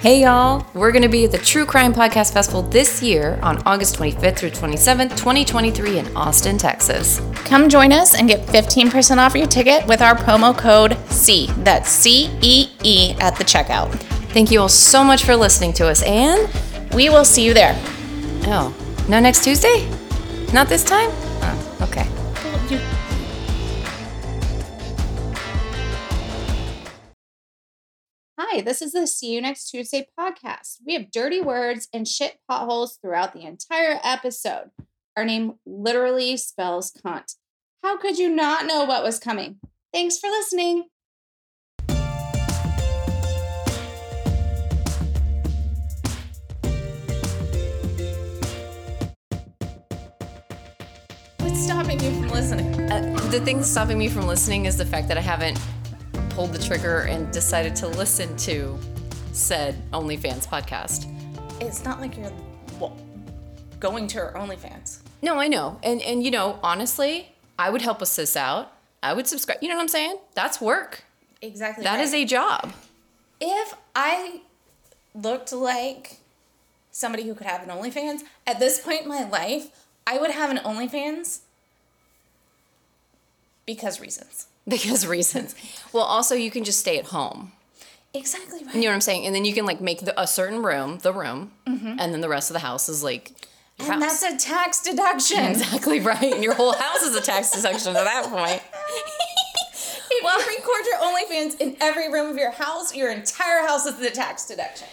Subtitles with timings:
[0.00, 3.60] Hey y'all, we're going to be at the True Crime Podcast Festival this year on
[3.66, 7.20] August 25th through 27th, 2023 in Austin, Texas.
[7.46, 11.48] Come join us and get 15% off your ticket with our promo code C.
[11.58, 13.92] That's C E E at the checkout.
[14.32, 16.48] Thank you all so much for listening to us and
[16.94, 17.74] We will see you there.
[18.46, 18.72] oh,
[19.08, 19.90] no next Tuesday?
[20.52, 21.10] Not this time?
[28.50, 30.78] Hi, this is the See You Next Tuesday podcast.
[30.86, 34.70] We have dirty words and shit potholes throughout the entire episode.
[35.18, 37.34] Our name literally spells cunt.
[37.82, 39.58] How could you not know what was coming?
[39.92, 40.84] Thanks for listening.
[51.36, 52.90] What's stopping you from listening?
[52.90, 55.58] Uh, the thing that's stopping me from listening is the fact that I haven't
[56.38, 58.78] pulled the trigger and decided to listen to
[59.32, 61.12] said OnlyFans podcast.
[61.60, 62.30] It's not like you're
[62.78, 62.96] well,
[63.80, 65.00] going to her OnlyFans.
[65.20, 65.80] No, I know.
[65.82, 68.72] And and you know, honestly, I would help a sis out.
[69.02, 69.58] I would subscribe.
[69.62, 70.16] You know what I'm saying?
[70.34, 71.02] That's work.
[71.42, 71.82] Exactly.
[71.82, 72.72] That is a job.
[73.40, 74.42] if I
[75.16, 76.18] looked like
[76.92, 79.70] somebody who could have an OnlyFans at this point in my life,
[80.06, 81.40] I would have an OnlyFans
[83.66, 84.47] because reasons.
[84.78, 85.54] Because reasons.
[85.92, 87.52] Well, also you can just stay at home.
[88.12, 88.74] Exactly right.
[88.74, 89.24] You know what I'm saying?
[89.24, 91.96] And then you can like make the, a certain room the room, mm-hmm.
[91.98, 93.32] and then the rest of the house is like
[93.78, 94.20] and house.
[94.20, 95.38] that's a tax deduction.
[95.50, 96.34] exactly right.
[96.34, 98.62] And your whole house is a tax deduction at that point.
[100.10, 103.96] If you record your OnlyFans in every room of your house, your entire house is
[103.96, 104.88] the tax deduction.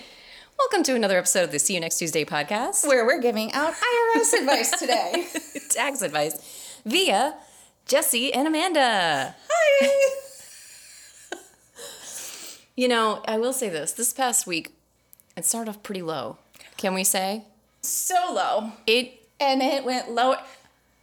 [0.59, 2.87] Welcome to another episode of the See You Next Tuesday podcast.
[2.87, 5.27] Where we're giving out IRS advice today.
[5.69, 7.35] tax advice via
[7.86, 9.36] Jesse and Amanda.
[9.50, 9.89] Hi.
[12.77, 13.94] You know, I will say this.
[13.94, 14.75] This past week,
[15.38, 16.38] it started off pretty low.
[16.75, 17.44] Can we say
[17.81, 18.73] So low.
[18.86, 19.14] it?
[19.39, 20.39] And it went lower,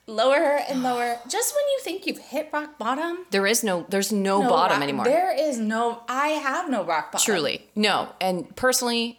[0.07, 1.19] lower and lower.
[1.31, 3.87] Just when you think you've hit rock bottom, There is no.
[3.89, 5.05] There's no, no bottom rock- anymore.
[5.07, 6.03] There is no.
[6.11, 7.25] I have no rock bottom.
[7.25, 8.11] Truly, no.
[8.21, 9.19] And personally,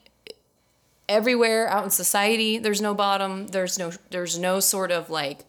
[1.09, 3.47] everywhere out in society, there's no bottom.
[3.47, 3.93] There's no.
[4.11, 5.39] There's no sort of like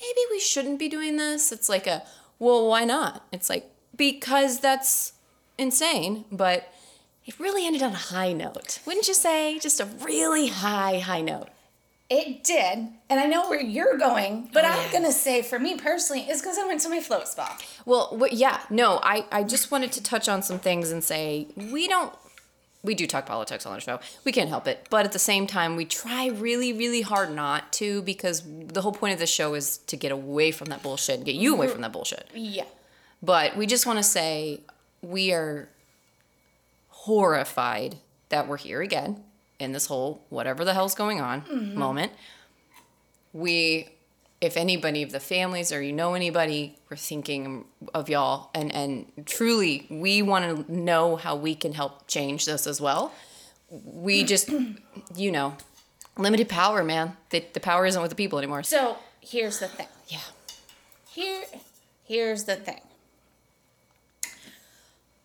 [0.00, 1.52] maybe we shouldn't be doing this.
[1.52, 2.02] It's like a
[2.38, 3.26] well, why not?
[3.32, 5.12] It's like because that's
[5.58, 6.72] insane, but.
[7.26, 9.58] It really ended on a high note, wouldn't you say?
[9.60, 11.48] Just a really high, high note.
[12.08, 14.92] It did, and I know where you're going, but Oh, I'm yeah.
[14.92, 17.56] gonna say for me personally, is because I went to my float spa.
[17.84, 21.86] Well, yeah, no, I, I just wanted to touch on some things and say we
[21.86, 22.12] don't,
[22.82, 24.00] we do talk politics on the show.
[24.24, 24.86] We can't help it.
[24.88, 28.92] But at the same time, we try really, really hard not to because the whole
[28.92, 31.68] point of this show is to get away from that bullshit and get you away
[31.68, 32.28] from that bullshit.
[32.34, 32.64] Yeah.
[33.22, 34.60] But we just want to say
[35.02, 35.68] we are
[36.88, 37.96] horrified
[38.30, 39.22] that we're here again
[39.58, 41.78] in this whole whatever the hell's going on mm-hmm.
[41.78, 42.12] moment.
[43.32, 43.88] We,
[44.40, 49.06] if anybody of the families or you know anybody, we're thinking of y'all, and and
[49.26, 53.12] truly, we want to know how we can help change this as well.
[53.70, 54.50] We just,
[55.14, 55.56] you know,
[56.16, 57.16] limited power, man.
[57.30, 58.62] The, the power isn't with the people anymore.
[58.62, 59.88] So here's the thing.
[60.08, 60.18] yeah.
[61.10, 61.44] Here,
[62.04, 62.80] here's the thing.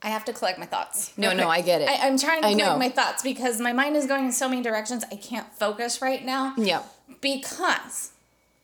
[0.01, 1.17] I have to collect my thoughts.
[1.17, 1.89] No, no, I get it.
[1.89, 2.77] I, I'm trying to I collect know.
[2.77, 5.03] my thoughts because my mind is going in so many directions.
[5.11, 6.53] I can't focus right now.
[6.57, 6.83] Yeah.
[7.21, 8.11] Because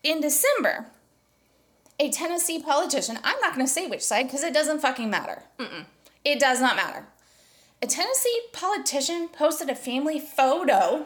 [0.03, 0.87] in December,
[1.99, 5.43] a Tennessee politician, I'm not going to say which side because it doesn't fucking matter.
[6.25, 7.05] It does not matter.
[7.81, 11.05] A Tennessee politician posted a family photo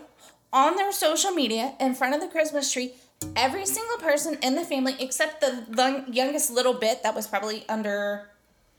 [0.52, 2.94] on their social media in front of the Christmas tree.
[3.36, 8.30] Every single person in the family, except the youngest little bit that was probably under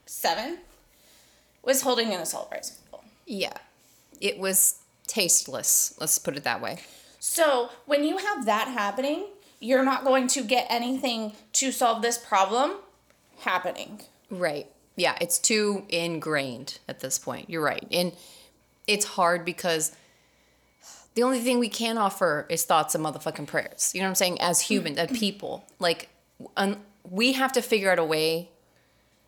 [0.04, 0.58] seven,
[1.62, 3.04] was holding an assault rifle.
[3.26, 3.54] Yeah.
[4.20, 4.76] It was
[5.06, 5.94] tasteless.
[6.00, 6.78] Let's put it that way.
[7.18, 9.26] So when you have that happening,
[9.60, 12.72] you're not going to get anything to solve this problem
[13.40, 14.00] happening.
[14.30, 14.66] Right.
[14.96, 17.50] Yeah, it's too ingrained at this point.
[17.50, 17.86] You're right.
[17.90, 18.12] And
[18.86, 19.92] it's hard because
[21.14, 23.92] the only thing we can offer is thoughts and motherfucking prayers.
[23.94, 24.40] You know what I'm saying?
[24.40, 25.16] As human, as mm-hmm.
[25.16, 26.08] people, like
[26.56, 28.50] un- we have to figure out a way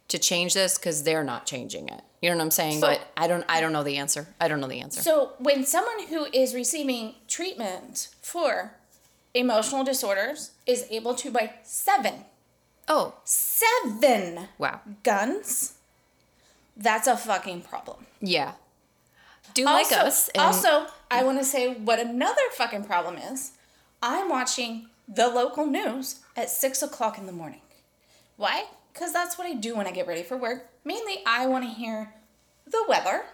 [0.09, 2.01] to change this because they're not changing it.
[2.23, 2.81] You know what I'm saying?
[2.81, 3.45] So- but I don't.
[3.49, 4.27] I don't know the answer.
[4.41, 5.03] I don't know the answer.
[5.03, 8.73] So when someone who is receiving treatment for
[9.35, 12.25] emotional disorders is able to buy seven,
[12.89, 14.81] oh, seven wow.
[15.03, 15.75] guns,
[16.77, 18.07] that's a fucking problem.
[18.21, 18.53] Yeah.
[19.55, 20.29] Do like us.
[20.29, 23.53] and- also, I want to say what another fucking problem is.
[24.03, 27.63] I'm watching the local news at six o'clock in the morning.
[28.37, 28.67] Why?
[28.93, 30.69] Because that's what I do when I get ready for work.
[30.85, 32.15] Mainly, I want to hear
[32.67, 33.25] the weather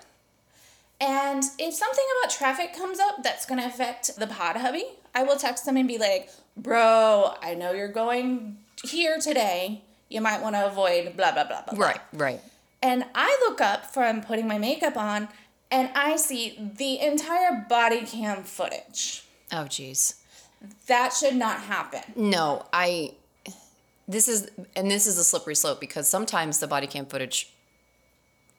[1.00, 5.22] And if something about traffic comes up that's going to affect the pod hubby, I
[5.22, 9.82] will text them and be like, bro, I know you're going here today.
[10.08, 11.75] You might want to avoid blah, blah, blah, blah.
[11.75, 12.40] blah." Right, right.
[12.82, 15.28] And I look up from putting my makeup on
[15.70, 19.25] and I see the entire body cam footage.
[19.50, 20.16] Oh, jeez.
[20.87, 22.02] That should not happen.
[22.14, 23.12] No, I.
[24.06, 27.52] This is and this is a slippery slope because sometimes the body cam footage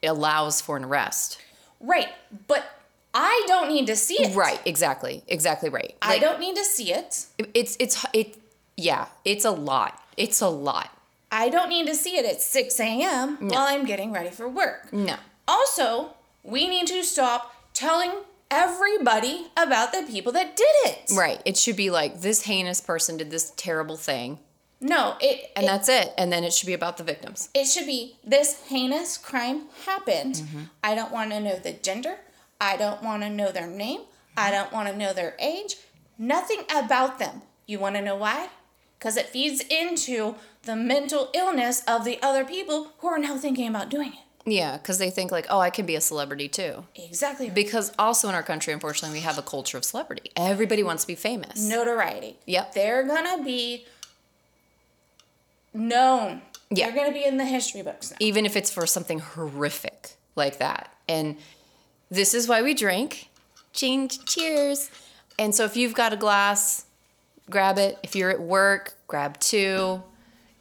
[0.03, 1.39] allows for an arrest.
[1.79, 2.09] Right.
[2.47, 2.65] But
[3.17, 4.35] I don't need to see it.
[4.35, 5.95] Right, exactly, exactly right.
[6.01, 7.25] I don't need to see it.
[7.53, 8.37] It's it's it.
[8.75, 10.03] Yeah, it's a lot.
[10.17, 10.89] It's a lot.
[11.31, 13.37] I don't need to see it at 6 a.m.
[13.49, 14.91] while I'm getting ready for work.
[14.93, 15.15] No.
[15.47, 16.09] Also,
[16.43, 18.11] we need to stop telling
[18.51, 21.11] everybody about the people that did it.
[21.15, 21.41] Right.
[21.45, 24.39] It should be like this heinous person did this terrible thing,
[24.79, 26.13] No, it, and it, that's it.
[26.17, 27.49] And then it should be about the victims.
[27.53, 30.35] it should be this heinous crime happened.
[30.35, 30.59] Mm-hmm.
[30.83, 32.17] I don't want to know the gender.
[32.65, 34.01] I don't want to know their name.
[34.35, 35.75] I don't want to know their age.
[36.17, 37.43] Nothing about them.
[37.67, 38.49] You want to know why?
[38.97, 43.67] Because it feeds into the mental illness of the other people who are now thinking
[43.67, 44.19] about doing it.
[44.47, 46.85] Yeah, because they think like, oh, I can be a celebrity too.
[46.95, 47.49] Exactly.
[47.51, 50.31] Because also in our country, unfortunately, we have a culture of celebrity.
[50.35, 51.61] Everybody wants to be famous.
[51.67, 52.37] notoriety.
[52.47, 52.73] Yep.
[52.73, 53.85] They're gonna be
[55.73, 56.41] known.
[56.71, 56.89] Yeah.
[56.89, 58.17] They're gonna be in the history books now.
[58.19, 60.91] even if it's for something horrific like that.
[61.07, 61.37] And
[62.15, 63.29] this is why we drink.
[63.73, 64.89] Change, cheers.
[65.37, 66.85] And so if you've got a glass,
[67.49, 67.99] grab it.
[68.03, 70.01] If you're at work, grab two.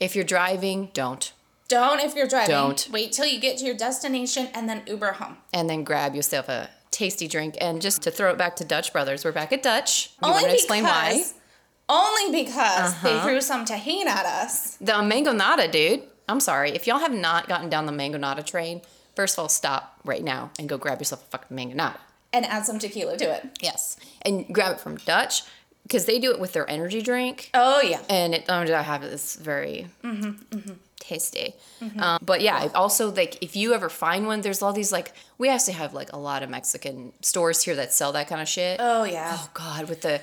[0.01, 1.33] If you're driving, don't.
[1.69, 2.51] Don't if you're driving.
[2.51, 2.89] Don't.
[2.91, 5.39] Wait till you get to your destination and then Uber home.
[5.53, 7.56] And then grab yourself a tasty drink.
[7.61, 10.11] And just to throw it back to Dutch Brothers, we're back at Dutch.
[10.23, 11.23] You want to explain why?
[11.25, 11.41] Uh-huh.
[11.87, 14.77] Only because they threw some Tajín at us.
[14.77, 16.03] The mangonada, dude.
[16.29, 16.71] I'm sorry.
[16.71, 18.81] If y'all have not gotten down the mangonada train,
[19.16, 21.99] first of all, stop right now and go grab yourself a fucking mangonada.
[22.32, 23.58] And add some tequila to it.
[23.62, 23.96] Yes.
[24.22, 25.43] And grab it from Dutch
[25.84, 27.50] because they do it with their energy drink.
[27.55, 28.00] Oh yeah.
[28.08, 29.87] And it, um, I have this very
[30.99, 31.55] tasty.
[31.99, 35.49] Um, but yeah, also like if you ever find one, there's all these like, we
[35.49, 38.78] actually have like a lot of Mexican stores here that sell that kind of shit.
[38.81, 39.37] Oh yeah.
[39.38, 40.20] Oh God, with the,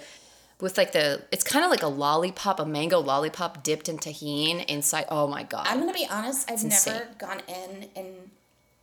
[0.59, 4.65] with like the, it's kind of like a lollipop, a mango lollipop dipped in Tajín
[4.65, 5.05] inside.
[5.09, 5.65] Oh my God.
[5.67, 6.51] I'm gonna be honest.
[6.51, 8.31] I've never gone in and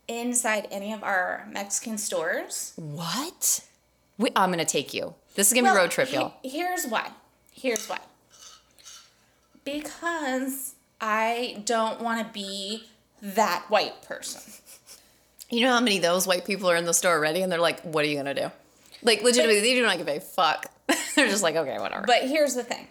[0.09, 2.73] inside any of our Mexican stores.
[2.75, 3.61] what?
[4.17, 5.13] We, I'm to take you.
[5.35, 6.33] This is going to be Well, road trip, he- y'all.
[6.43, 7.11] Here's why.
[7.53, 7.99] Here's why.
[9.63, 12.83] Because I don't want to be
[13.21, 14.41] that white person.
[15.49, 17.59] You know how many of those white people are in the store already, and they're
[17.59, 18.51] like, "What are you gonna do?"
[19.01, 20.67] Like legitimately, they do not give a fuck.
[21.15, 22.87] they're just like, "Okay, whatever." But here's the thing.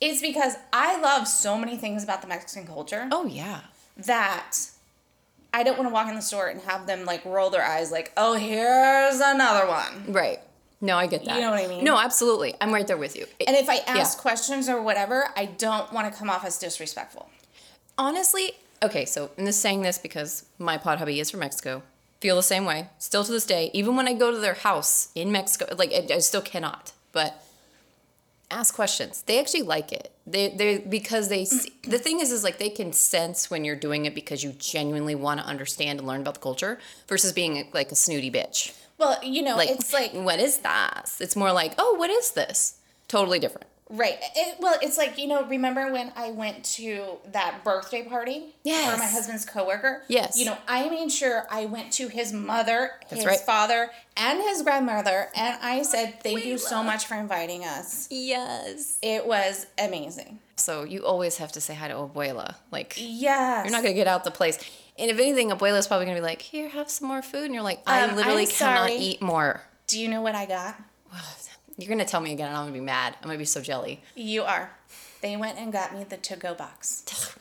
[0.00, 3.60] It's because I love so many things about the Mexican culture oh yeah,
[3.96, 4.58] that
[5.54, 7.90] I don't want to walk in the store and have them like roll their eyes
[7.92, 10.40] like, "Oh, here's another one." right.
[10.80, 11.36] No, I get that.
[11.36, 11.84] You know what I mean?
[11.84, 12.56] No, absolutely.
[12.60, 13.24] I'm right there with you.
[13.38, 14.22] It- And if I ask Yeah.
[14.22, 17.28] questions or whatever, I don't want to come off as disrespectful.
[17.98, 19.04] honestly, okay.
[19.04, 21.82] So I'm just saying this because my pod hubby is from Mexico.
[22.20, 22.88] Feel the same way.
[22.98, 26.14] Still to this day, even when I go to their house in Mexico, like I,
[26.14, 26.92] I still cannot.
[27.12, 27.40] But
[28.52, 29.22] ask questions.
[29.22, 30.12] They actually like it.
[30.26, 33.76] They they because they see, the thing is is like they can sense when you're
[33.76, 36.78] doing it because you genuinely want to understand and learn about the culture
[37.08, 38.72] versus being like a snooty bitch.
[38.98, 41.10] Well, you know, Like it's like what is that?
[41.20, 42.78] It's more like oh what is this?
[43.08, 43.66] Totally different.
[43.92, 44.18] Right.
[44.34, 48.90] It, well, it's like, you know, remember when I went to that birthday party Yes.
[48.90, 50.02] for my husband's coworker?
[50.08, 50.38] Yes.
[50.38, 53.38] You know, I made sure I went to his mother, his right.
[53.38, 58.08] father, and his grandmother, and I said, thank We you so much for inviting us.
[58.10, 58.98] Yes.
[59.02, 60.38] It was amazing.
[60.56, 62.54] So you always have to say hi to abuela.
[62.70, 63.66] Like Yes.
[63.66, 64.58] You're not gonna get out the place.
[64.98, 67.62] And if anything, Abuela's probably gonna be like, "Here, have some more food," and you're
[67.62, 68.96] like, "I Um, literally I'm cannot sorry.
[68.96, 70.76] eat more." Do you know what I got?
[71.76, 73.16] You're gonna tell me again, and I'm gonna be mad.
[73.22, 74.02] I'm gonna be so jelly.
[74.14, 74.70] You are.
[75.20, 77.04] They went and got me the to go box.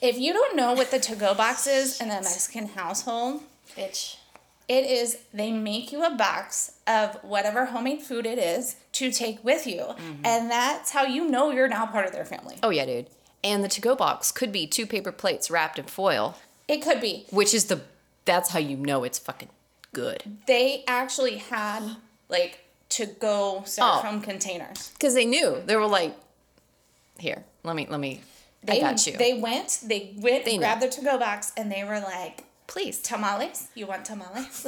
[0.00, 3.40] If you don't know what the to go box is in a Mexican household,
[3.74, 4.16] Bitch.
[4.68, 9.42] It is they make you a box of whatever homemade food it is to take
[9.44, 9.80] with you.
[9.80, 10.26] Mm-hmm.
[10.26, 12.56] And that's how you know you're now part of their family.
[12.62, 13.06] Oh yeah, dude.
[13.42, 16.36] And the to-go box could be two paper plates wrapped in foil,
[16.68, 17.26] It could be.
[17.30, 17.80] which is the
[18.26, 19.50] that's how you know it's fucking
[19.92, 20.22] good.
[20.46, 21.96] They actually had
[22.28, 22.63] like
[22.96, 24.20] to go Oh.
[24.22, 24.90] containers.
[24.90, 26.14] Because they knew they were like,
[27.18, 28.20] "Here, let me, let me.
[28.62, 29.16] They, I got you.
[29.16, 32.98] They went, they went, They grabbed their to go box and they were like, Please,
[33.00, 33.68] tamales?
[33.74, 34.66] You want tamales?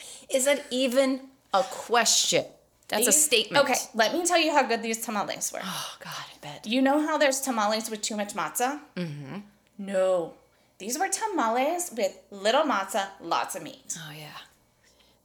[0.28, 1.20] is that even
[1.54, 2.44] a question?
[2.88, 3.64] That's a statement.
[3.64, 5.60] Okay, let me tell you how good these tamales were.
[5.62, 6.66] Oh God, I bet.
[6.66, 8.80] You know how there's tamales with too much masa?
[8.96, 9.38] Mm-hmm.
[9.78, 10.34] No.
[10.78, 13.96] These were tamales with little masa, lots of meat.
[13.96, 14.26] Oh yeah.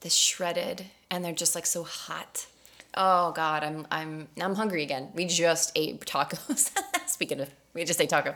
[0.06, 2.46] The shredded, and they're just like so hot.
[2.94, 5.10] Oh God, I'm I'm I'm hungry again.
[5.16, 6.70] We just ate tacos.
[7.08, 8.36] Speaking of, we just ate taco.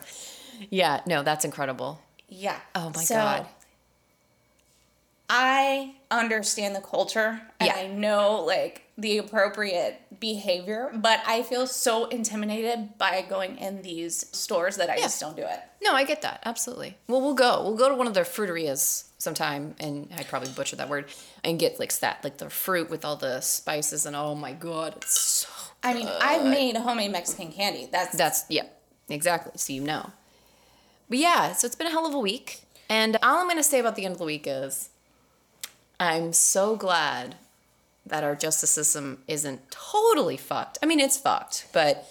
[0.72, 2.02] Yeah, no, that's incredible.
[2.28, 2.58] Yeah.
[2.74, 3.46] Oh my So, God.
[5.30, 7.76] I understand the culture and Yeah.
[7.76, 14.26] I know like the appropriate behavior, but I feel so intimidated by going in these
[14.36, 15.60] stores that I just don't do it.
[15.82, 16.98] No, I get that absolutely.
[17.08, 17.62] Well, we'll go.
[17.64, 21.06] We'll go to one of their fruiterias sometime, and I probably butchered that word,
[21.44, 24.96] and get like that, like the fruit with all the spices, and oh my God,
[24.98, 25.50] it's so.
[25.84, 27.88] I mean, I've made homemade Mexican candy.
[27.90, 28.64] That's That's yeah,
[29.10, 29.54] exactly.
[29.56, 30.12] So you know.
[31.08, 33.80] But yeah, so it's been a hell of a week, and all I'm gonna say
[33.80, 34.90] about the end of the week is,
[36.00, 37.36] I'm so glad
[38.06, 40.78] that our justice system isn't totally fucked.
[40.82, 42.08] I mean, it's fucked, but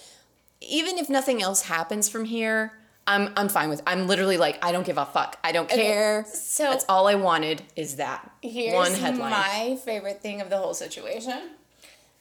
[0.61, 2.73] even if nothing else happens from here,
[3.07, 3.83] I'm I'm fine with.
[3.87, 5.39] I'm literally like, I don't give a fuck.
[5.43, 6.25] I don't care.
[6.33, 9.31] so- that's all I wanted is that Here's one headline.
[9.31, 11.51] my favorite thing of the whole situation.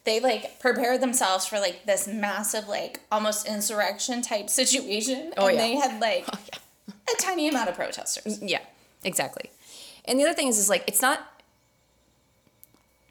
[0.06, 5.34] They like prepared themselves for like this massive, like almost insurrection type situation.
[5.36, 5.62] Oh, and yeah.
[5.64, 6.94] they had like Oh, yeah.
[7.14, 8.42] a tiny amount of protesters.
[8.42, 8.62] Yeah,
[9.04, 9.50] exactly.
[10.06, 11.20] And the other thing is, is like it's not.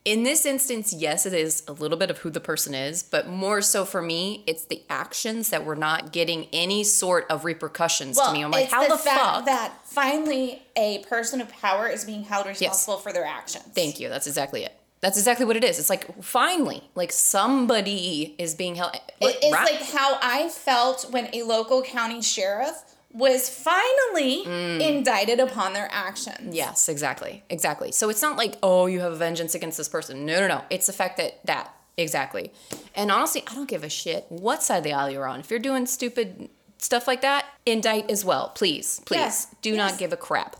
[0.06, 3.26] In this instance, yes, it is a little bit of who the person is, but
[3.26, 8.16] more so for me, it's the actions that we're not getting any sort of repercussions
[8.16, 8.44] to me.
[8.44, 9.44] I'm like, how the, fact fuck?
[9.46, 13.64] that finally a person of power is being held responsible for their actions.
[13.74, 14.08] Thank you.
[14.08, 14.78] That's exactly it.
[15.00, 15.80] That's exactly what it is.
[15.80, 18.92] It's like finally, like somebody is being held.
[19.20, 22.80] It's Ra- like how I felt when a local county sheriff
[23.16, 24.44] was finally
[24.84, 26.54] indicted upon their actions.
[26.54, 27.42] Yes, exactly.
[27.48, 27.90] Exactly.
[27.90, 30.26] So it's not like, oh, you have a vengeance against this person.
[30.26, 30.64] No, no, no.
[30.68, 32.52] It's the fact that that exactly.
[32.94, 35.40] And honestly, I don't give a shit what side of the aisle you're on.
[35.40, 38.50] If you're doing stupid stuff like that, indict as well.
[38.54, 39.16] Please, please.
[39.16, 39.78] Yes, Do yes.
[39.78, 40.56] not give a crap.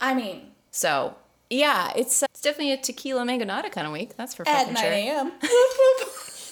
[0.00, 1.14] I mean, So
[1.48, 4.16] yeah, it's, uh, it's definitely a tequila mangonada kind of week.
[4.16, 4.92] That's for at fucking 9 sure.
[4.92, 5.32] a.m.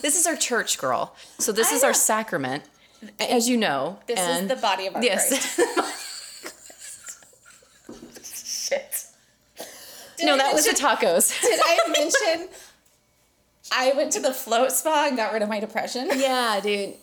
[0.00, 1.16] This is our church girl.
[1.38, 2.62] So this I is our sacrament,
[3.20, 3.98] as you know.
[4.06, 5.28] This is the body of our Yes.
[5.28, 6.04] Christ.
[8.68, 9.06] Shit.
[10.16, 11.40] Did no, I that was the tacos.
[11.42, 12.48] Did I mention
[13.72, 16.08] I went to the float spa and got rid of my depression?
[16.16, 16.94] Yeah, dude.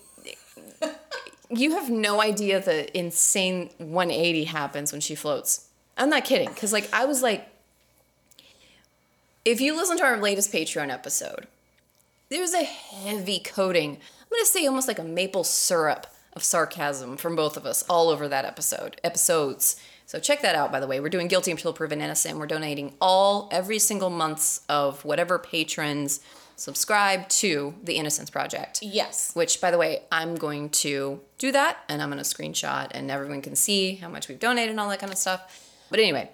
[1.48, 5.68] You have no idea the insane 180 happens when she floats.
[5.96, 6.48] I'm not kidding.
[6.48, 7.48] Because, like, I was like,
[9.44, 11.46] if you listen to our latest Patreon episode,
[12.30, 13.98] there's a heavy coating.
[14.36, 17.82] I'm going to say almost like a maple syrup of sarcasm from both of us
[17.88, 19.80] all over that episode, episodes.
[20.04, 21.00] So check that out, by the way.
[21.00, 22.38] We're doing Guilty Until Proven Innocent.
[22.38, 26.20] We're donating all, every single months of whatever patrons
[26.54, 29.30] subscribe to the Innocence Project Yes.
[29.34, 33.10] which by the way i'm going to do that and i'm going to screenshot and
[33.10, 36.30] everyone can see how much we've donated and all that kind of stuff but anyway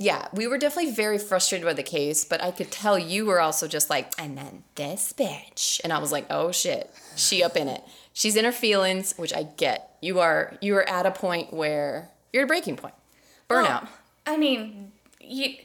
[0.00, 3.40] yeah we were definitely very frustrated by the case but i could tell you were
[3.40, 5.80] also just like and then this bitch.
[5.84, 6.90] And i was like oh shit.
[7.16, 7.82] She up in it.
[8.12, 9.96] She's in her feelings which i get.
[10.00, 12.94] You are you are at a point where you're at a breaking point.
[13.48, 13.82] Burnout.
[13.82, 13.88] Well,
[14.26, 15.56] I mean, you.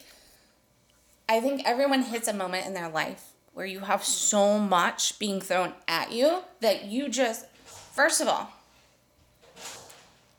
[1.28, 5.40] I think everyone hits a moment in their life where you have so much being
[5.40, 8.52] thrown at you that you just, first of all,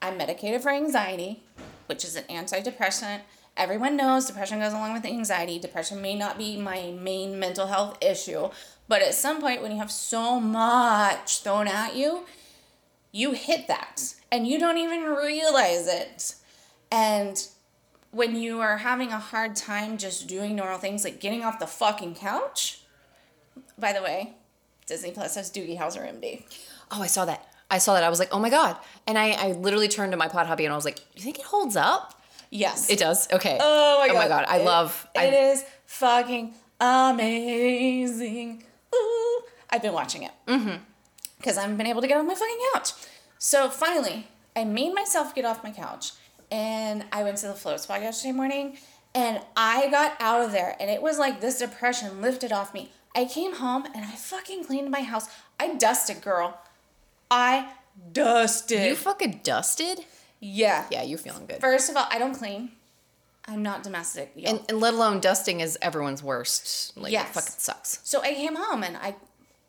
[0.03, 1.43] I'm medicated for anxiety,
[1.87, 3.21] which is an antidepressant.
[3.57, 5.59] Everyone knows depression goes along with anxiety.
[5.59, 8.51] Depression may not be my main mental health issue,
[8.89, 12.27] but at some point when you have so much thrown at you,
[13.13, 16.35] you hit that and you don't even realize it.
[16.93, 17.47] And
[18.11, 21.67] when you are having a hard time just doing normal things like getting off the
[21.67, 22.83] fucking couch,
[23.79, 24.35] by the way,
[24.87, 26.45] Disney Plus has Doogie Howser MD.
[26.93, 28.77] oh i saw that i saw that i was like oh my god
[29.09, 31.41] and i, I literally turned to my pod hubby and i was like you think
[31.41, 32.16] it holds up
[32.51, 32.89] Yes.
[32.91, 34.15] it does okay oh my god.
[34.17, 38.63] oh my god i It- love It I, is fucking amazing.
[38.95, 39.43] Ooh.
[39.71, 40.33] I've been watching it.
[40.47, 40.77] Mm-hmm.
[41.39, 42.91] Because I haven't been able to get off my fucking couch.
[43.39, 46.13] So finally, I made myself get off my couch
[46.51, 48.79] and I went to the float spa yesterday morning
[49.15, 52.93] and I got out of there and it was like this depression lifted off me.
[53.15, 55.29] I came home and I fucking cleaned my house.
[55.59, 56.59] I dusted, girl.
[57.31, 57.73] I
[58.13, 58.87] dusted.
[58.89, 60.01] You fucking dusted?
[60.41, 60.87] Yeah.
[60.91, 61.61] Yeah, you're feeling good.
[61.61, 62.71] First of all, I don't clean.
[63.49, 64.33] I'm not domestic.
[64.45, 66.97] And, and let alone dusting is everyone's worst.
[66.97, 67.29] Like, Yes.
[67.29, 68.01] it fucking sucks.
[68.03, 69.15] So I came home and I,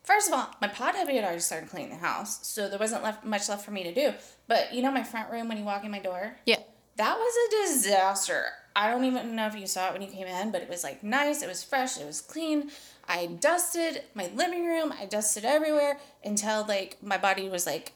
[0.02, 3.04] first of all, my pod hubby had already started cleaning the house, so there wasn't
[3.04, 4.14] left much left for me to do.
[4.48, 6.58] But you know my front room when you walk in my door, Yeah.
[6.96, 8.46] that was a disaster.
[8.74, 10.82] I don't even know if you saw it when you came in, but it was
[10.82, 12.70] like nice, it was fresh, it was clean.
[13.08, 17.92] I dusted my living room, I dusted everywhere until like my body was like,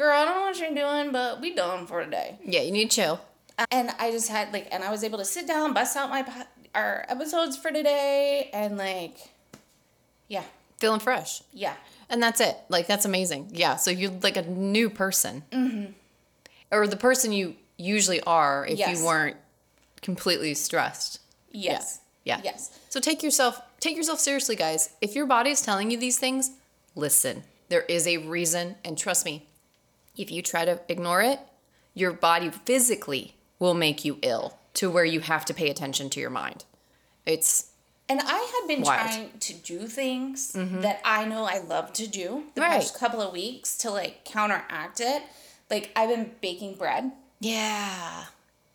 [0.00, 2.90] "Girl, I don't know what you're doing, but we done for today." Yeah, you need
[2.90, 3.20] to chill.
[3.70, 6.24] and I just had like, and I was able to sit down, bust out my
[6.74, 9.16] our episodes for today and like,
[10.28, 10.44] yeah,
[10.78, 11.42] Feeling fresh.
[11.52, 11.74] yeah.
[12.08, 12.56] And that's it.
[12.68, 13.50] Like that's amazing.
[13.52, 13.76] Yeah.
[13.76, 15.42] So you're like a new person.
[15.52, 15.92] Mm-hmm.
[16.72, 18.98] Or the person you usually are if Yes.
[18.98, 19.36] you weren't
[20.02, 21.20] completely stressed.
[21.52, 22.00] Yes.
[22.24, 22.40] Yeah.
[22.42, 22.78] Yes.
[22.88, 24.90] So take yourself take yourself seriously, guys.
[25.00, 26.50] If your body is telling you these things,
[26.94, 27.44] listen.
[27.68, 29.46] There is a reason, and trust me,
[30.16, 31.40] if you try to ignore it,
[31.94, 36.20] your body physically will make you ill to where you have to pay attention to
[36.20, 36.64] your mind.
[37.26, 37.66] It's
[38.08, 39.00] And I had been Wild.
[39.00, 39.08] Mm-hmm.
[39.28, 42.70] trying to do things that I know I love to do the Right.
[42.80, 45.22] past couple of weeks to like counteract it.
[45.70, 47.12] Like I've been baking bread.
[47.40, 48.24] yeah,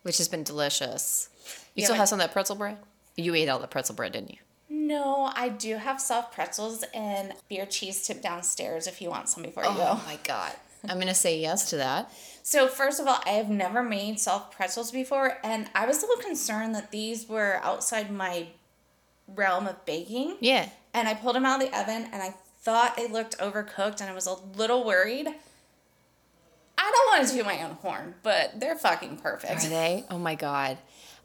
[0.02, 1.28] which has been delicious.
[1.74, 2.78] You Yeah, still like- have some of that pretzel bread?
[3.16, 4.38] You ate all the pretzel bread, didn't you?
[4.68, 9.42] No, I do have soft pretzels and beer cheese tip downstairs if you want some
[9.42, 9.98] before you go.
[9.98, 10.52] Oh my god.
[10.88, 12.12] I'm gonna say yes to that.
[12.42, 16.06] So first of all, I have never made soft pretzels before, and I was a
[16.06, 18.48] little concerned that these were outside my
[19.34, 20.36] realm of baking.
[20.40, 20.68] Yeah.
[20.94, 24.08] And I pulled them out of the oven, and I thought they looked overcooked, and
[24.08, 25.26] I was a little worried.
[26.78, 29.64] I don't want to do my own horn, but they're fucking perfect.
[29.64, 30.04] Are they?
[30.10, 30.78] Oh my god.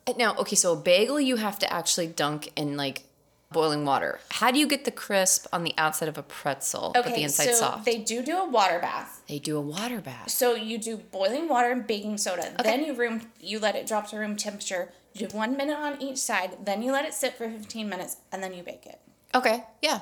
[0.08, 3.04] Uh, Now, okay, so a bagel you have to actually dunk in like
[3.52, 4.20] boiling water.
[4.32, 7.24] How do you get the crisp on the outside of a pretzel, but the Okay,
[7.24, 7.86] inside so soft?
[7.86, 9.22] they do do a water bath.
[9.28, 10.30] They do a water bath.
[10.30, 12.48] So you do boiling water and baking soda.
[12.60, 12.64] Okay.
[12.64, 14.92] Then you room you let it drop to room temperature.
[15.14, 16.58] You do one minute on each side.
[16.66, 19.00] Then you let it sit for fifteen minutes, and then you bake it.
[19.36, 20.00] Okay, yeah,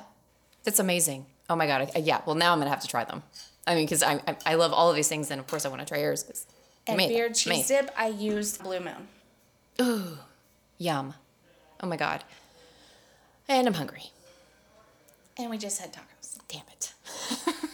[0.64, 1.26] that's amazing.
[1.50, 2.22] Oh my god, I, yeah.
[2.26, 3.24] Well, now I'm gonna have to try them.
[3.66, 5.70] I mean, because I, I I love all of these things, and of course I
[5.70, 6.22] want to try yours.
[6.24, 6.46] 'cause
[6.88, 7.86] And made beer cheese Amazing.
[7.86, 9.08] dip, I used Blue Moon.
[9.82, 10.18] Ooh,
[10.78, 11.14] yum.
[11.82, 12.24] Oh my god.
[13.50, 14.12] And I'm hungry.
[15.38, 16.38] And we just had tacos.
[16.48, 16.94] Damn it.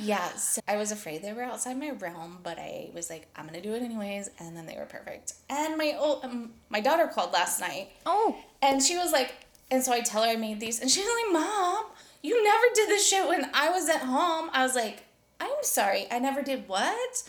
[0.00, 3.60] Yes, I was afraid they were outside my realm, but I was like, I'm gonna
[3.60, 5.32] do it anyways, and then they were perfect.
[5.50, 8.36] And my old, um, my daughter called last night, Oh.
[8.62, 9.34] and she was like,
[9.72, 11.86] and so I tell her I made these, and she's like, Mom,
[12.22, 14.50] you never did this shit when I was at home.
[14.52, 15.02] I was like,
[15.40, 17.24] I'm sorry, I never did what?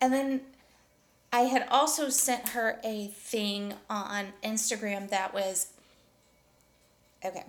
[0.00, 0.40] And then
[1.30, 5.73] I had also sent her a thing on Instagram that was,
[7.24, 7.44] okay,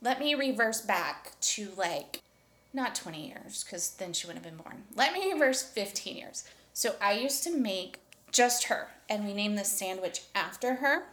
[0.00, 2.20] let me reverse back to like
[2.72, 4.84] not 20 years because then she wouldn't have been born.
[4.94, 6.44] Let me reverse 15 years.
[6.72, 7.98] So I used to make
[8.30, 11.04] just her, and we named this sandwich after her.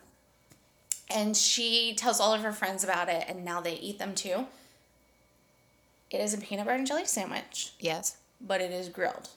[1.11, 4.45] And she tells all of her friends about it, and now they eat them too.
[6.11, 8.17] It is a peanut butter and jelly sandwich, Yes.
[8.39, 9.29] but it is grilled.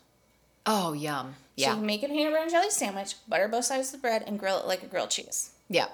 [0.64, 1.34] Oh, yum.
[1.58, 1.74] So Yeah.
[1.76, 4.38] you make a peanut butter and jelly sandwich, butter both sides of the bread, and
[4.38, 5.50] grill it like a grilled cheese.
[5.68, 5.88] Yeah.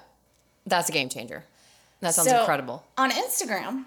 [0.65, 1.45] That's a game changer.
[2.01, 2.85] That sounds So, incredible.
[2.97, 3.85] On Instagram,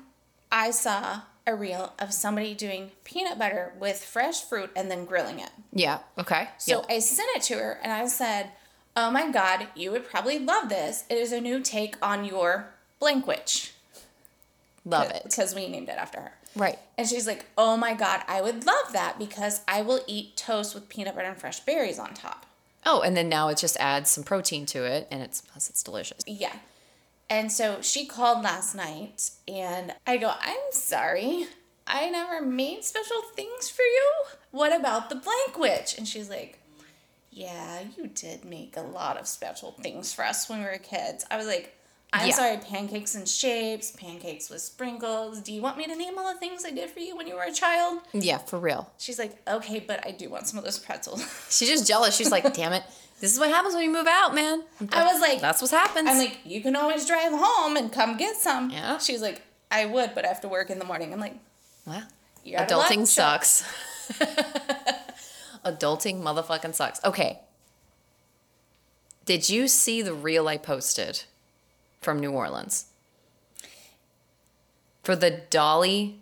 [0.50, 5.40] I saw a reel of somebody doing peanut butter with fresh fruit and then grilling
[5.40, 5.50] it.
[5.72, 6.00] Yeah.
[6.18, 6.48] Okay.
[6.58, 6.96] So yeah.
[6.96, 8.50] I sent it to her and I said,
[8.94, 11.04] Oh my God, you would probably love this.
[11.08, 12.68] It is a new take on your
[13.00, 13.72] blank witch.
[14.84, 15.22] Love it.
[15.24, 16.32] Because we named it after her.
[16.54, 16.78] Right.
[16.98, 20.74] And she's like, Oh my God, I would love that because I will eat toast
[20.74, 22.46] with peanut butter and fresh berries on top.
[22.84, 25.84] Oh, and then now it just adds some protein to it, and it's plus it's
[25.84, 26.18] delicious.
[26.26, 26.52] Yeah.
[27.32, 31.46] And so she called last night and I go, I'm sorry.
[31.86, 34.12] I never made special things for you.
[34.50, 35.96] What about the blank witch?
[35.96, 36.58] And she's like,
[37.30, 41.24] Yeah, you did make a lot of special things for us when we were kids.
[41.30, 41.74] I was like,
[42.12, 42.34] I'm Yeah.
[42.34, 45.40] sorry, pancakes and shapes, pancakes with sprinkles.
[45.40, 47.36] Do you want me to name all the things I did for you when you
[47.36, 48.00] were a child?
[48.12, 48.90] Yeah, for real.
[48.98, 51.22] She's like, Okay, but I do want some of those pretzels.
[51.50, 52.14] She's just jealous.
[52.14, 52.82] She's like, damn it.
[53.22, 54.64] This is what happens when you move out, man.
[54.90, 56.08] I was like, That's what happens.
[56.10, 58.68] I'm like, you can always drive home and come get some.
[58.68, 58.98] Yeah.
[58.98, 61.12] She's like, I would, but I have to work in the morning.
[61.12, 61.36] I'm like,
[61.86, 62.02] well,
[62.42, 63.62] you're out of luck, adulting sucks.
[65.64, 66.98] adulting motherfucking sucks.
[67.04, 67.38] Okay.
[69.24, 71.22] Did you see the reel I posted
[72.00, 72.86] from New Orleans?
[75.04, 76.18] For the Dolly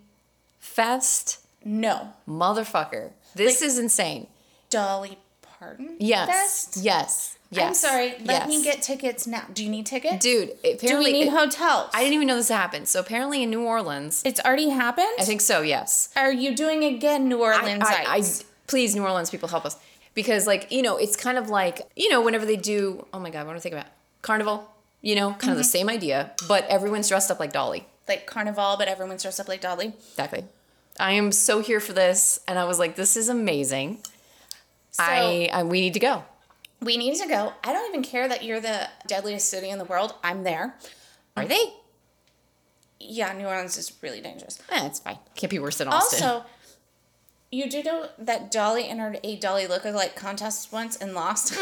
[0.59, 1.39] Fest?
[1.65, 3.13] No, Motherfucker.
[3.33, 4.27] This is insane.
[4.69, 5.17] Dolly
[5.61, 5.95] Parton.
[5.99, 6.27] Yes.
[6.27, 6.83] Fest?
[6.83, 7.37] Yes.
[7.51, 7.67] Yes.
[7.67, 8.15] I'm sorry.
[8.25, 9.43] Let me get tickets now.
[9.53, 10.17] Do you need tickets?
[10.23, 11.91] Dude, Do apparently we need it- hotels?
[11.93, 12.87] I didn't even know this happened.
[12.87, 15.05] So apparently in New Orleans, It's already happened.
[15.19, 15.61] I think so.
[15.61, 16.09] Yes.
[16.15, 17.83] Are you doing again, New I, Orleans?
[17.85, 18.43] I, I- Ites?
[18.65, 19.77] please, New Orleans people, help us
[20.15, 23.05] because, like, you know, it's kind of like you know, whenever they do.
[23.13, 23.87] Oh my God, what do I think about
[24.23, 24.67] carnival?
[25.03, 25.57] You know, kind of Mm-hmm.
[25.57, 27.85] the same idea, but everyone's dressed up like Dolly.
[28.07, 29.93] like Carnival, but everyone's dressed up like Dolly.
[30.11, 30.45] Exactly.
[30.99, 33.99] I am so here for this, and I was like, this is amazing.
[34.91, 36.23] So I, I we need to go.
[36.81, 37.53] we need to go.
[37.63, 40.13] I don't even care that you're the deadliest city in the world.
[40.23, 40.75] I'm there.
[41.37, 41.73] Are they?
[42.99, 44.59] Yeah, New Orleans is really dangerous.
[44.69, 45.17] Eh, it's fine.
[45.35, 46.23] Can't be worse than Austin.
[46.23, 46.45] Also,
[47.51, 51.53] you do know that Dolly entered a Dolly lookalike contest once and lost.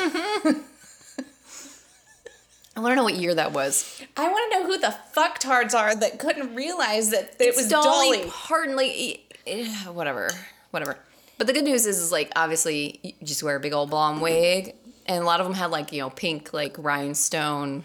[2.75, 4.01] I want to know what year that was.
[4.15, 8.23] I want to know who the fucktards are that couldn't realize that it was Dolly.
[8.29, 10.29] Parton, like, eh, whatever,
[10.71, 10.97] whatever.
[11.39, 14.21] But the good news is, is like obviously you just wear a big old blonde
[14.21, 14.75] wig,
[15.07, 17.83] and a lot of them had like you know pink like rhinestone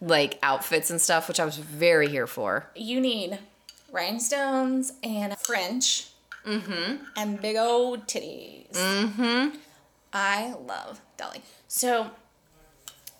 [0.00, 2.66] like outfits and stuff, which I was very here for.
[2.76, 3.38] You need
[3.90, 6.08] rhinestones and French,
[6.46, 7.04] Mm-hmm.
[7.16, 8.72] and big old titties.
[8.72, 9.56] Mm-hmm.
[10.12, 11.40] I love Dolly.
[11.68, 12.10] So,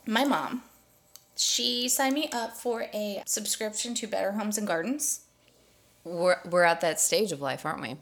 [0.07, 0.63] my mom,
[1.37, 5.21] she signed me up for a subscription to Better Homes and Gardens.
[6.05, 7.97] We're we're at that stage of life, aren't we?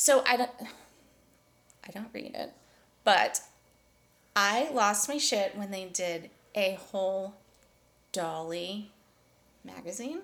[0.00, 0.50] So I don't,
[1.86, 2.54] I don't read it,
[3.04, 3.42] but
[4.34, 7.34] I lost my shit when they did a whole
[8.10, 8.92] Dolly
[9.62, 10.20] magazine.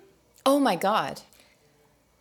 [0.47, 1.21] Oh my god.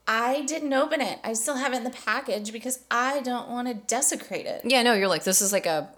[0.06, 1.18] I didn't open it.
[1.24, 4.60] I still have it in the package because I don't want to desecrate it.
[4.62, 5.88] Yeah, no, you're like this is like a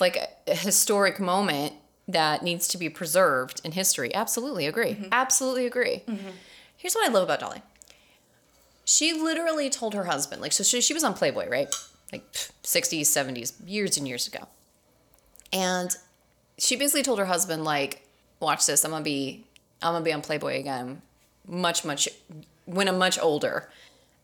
[0.00, 1.74] like a historic moment
[2.08, 4.12] that needs to be preserved in history.
[4.12, 4.94] Absolutely agree.
[4.94, 5.08] Mm-hmm.
[5.12, 6.02] Absolutely agree.
[6.08, 6.30] Mm-hmm.
[6.76, 7.62] Here's what I love about Dolly.
[8.90, 11.72] She literally told her husband, like, so she, she was on Playboy, right?
[12.12, 14.48] Like 60s, 70s, years and years ago.
[15.52, 15.94] And
[16.58, 18.04] she basically told her husband, like,
[18.40, 19.46] watch this, I'm gonna be,
[19.80, 21.02] I'm gonna be on Playboy again,
[21.46, 22.08] much, much,
[22.64, 23.68] when I'm much older.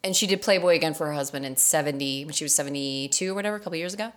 [0.03, 3.35] And she did Playboy again for her husband in 70, when she was 72 or
[3.35, 4.13] whatever, a couple years ago.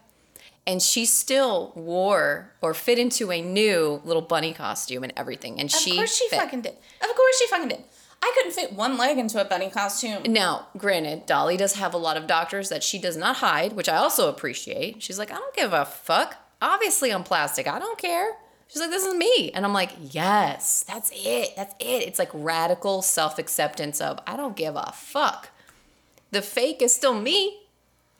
[0.66, 5.60] And she still wore or fit into a new little bunny costume and everything.
[5.60, 6.40] And Of she of course she fit.
[6.40, 6.74] fucking did.
[7.02, 7.84] Of course she fucking did.
[8.21, 10.23] I couldn't fit one leg into a bunny costume.
[10.32, 13.88] Now, granted, Dolly does have a lot of doctors that she does not hide, which
[13.89, 15.01] I also appreciate.
[15.01, 16.36] She's like, I don't give a fuck.
[16.62, 17.67] Obviously, I'm plastic.
[17.67, 18.36] I don't care.
[18.67, 19.51] She's like, this is me.
[19.51, 21.55] And I'm like, yes, that's it.
[21.55, 22.03] That's it.
[22.08, 25.49] It's like radical self acceptance of, I don't give a fuck.
[26.32, 27.58] The fake is still me.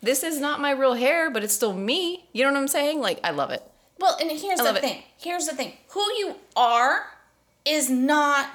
[0.01, 2.25] This is not my real hair, but it's still me.
[2.33, 2.99] You know what I'm saying?
[3.01, 3.63] Like, I love it.
[3.99, 4.81] Well, and here's the it.
[4.81, 5.03] thing.
[5.17, 5.73] Here's the thing.
[5.89, 7.07] Who you are
[7.65, 8.49] is not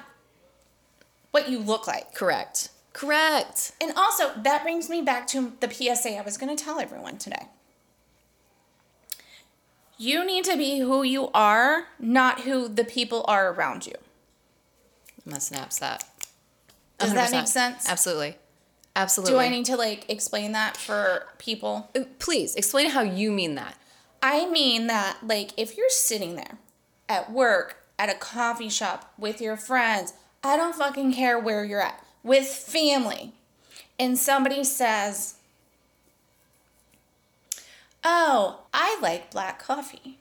[1.35, 2.13] what you look like.
[2.13, 2.69] Correct.
[2.93, 3.73] Correct.
[3.81, 7.17] And also, that brings me back to the PSA I was going to tell everyone
[7.17, 7.47] today.
[9.97, 13.95] You need to be who you are, not who the people are around you.
[15.25, 16.05] I'm gonna snaps that.
[16.99, 17.89] Does that make sense?
[17.89, 18.37] Absolutely.
[18.95, 19.33] Absolutely.
[19.33, 21.89] Do I need to like explain that for people?
[21.95, 23.75] Uh, Please explain how you mean that.
[24.23, 26.57] I mean that, like, if you're sitting there
[27.09, 30.13] at work, at a coffee shop, with your friends,
[30.45, 33.33] I don't fucking care where you're at, with family,
[33.97, 35.35] and somebody says,
[38.03, 40.19] Oh, I like black coffee.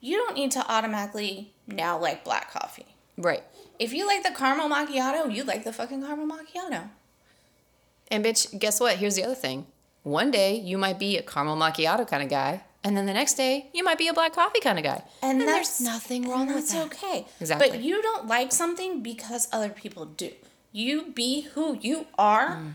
[0.00, 2.86] You don't need to automatically now like black coffee.
[3.18, 3.42] Right.
[3.78, 6.88] If you like the caramel macchiato, you like the fucking caramel macchiato.
[8.10, 8.96] And bitch, guess what?
[8.96, 9.66] Here's the other thing.
[10.04, 13.34] One day you might be a caramel macchiato kind of guy, and then the next
[13.34, 15.02] day you might be a black coffee kind of guy.
[15.22, 16.88] And, And there's nothing wrong with that.
[16.90, 17.26] that's okay.
[17.40, 17.70] Exactly.
[17.70, 20.30] But you don't like something because other people do.
[20.72, 22.74] You be who you are, Mm.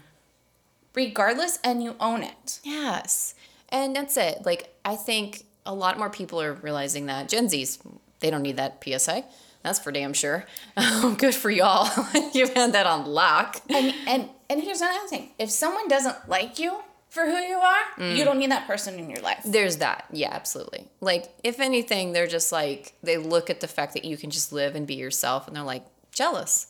[0.94, 2.60] regardless, and you own it.
[2.64, 3.36] Yes.
[3.70, 4.46] And that's it.
[4.46, 7.30] Like, I think a lot more people are realizing that.
[7.30, 7.80] Gen Zs,
[8.20, 9.24] they don't need that PSA.
[9.64, 10.46] That's for damn sure.
[11.18, 11.90] Good for y'all.
[12.34, 13.62] You've had that on lock.
[13.70, 16.80] And and and here's another thing: if someone doesn't like you
[17.14, 18.16] for who you are, Mm.
[18.18, 19.42] you don't need that person in your life.
[19.46, 20.06] There's that.
[20.12, 20.88] Yeah, absolutely.
[21.00, 24.52] Like, if anything, they're just like, they look at the fact that you can just
[24.52, 26.68] live and be yourself, and they're like, jealous.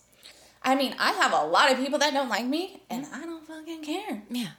[0.62, 3.46] I mean, I have a lot of people that don't like me, and I don't
[3.48, 4.24] fucking care.
[4.30, 4.50] Yeah.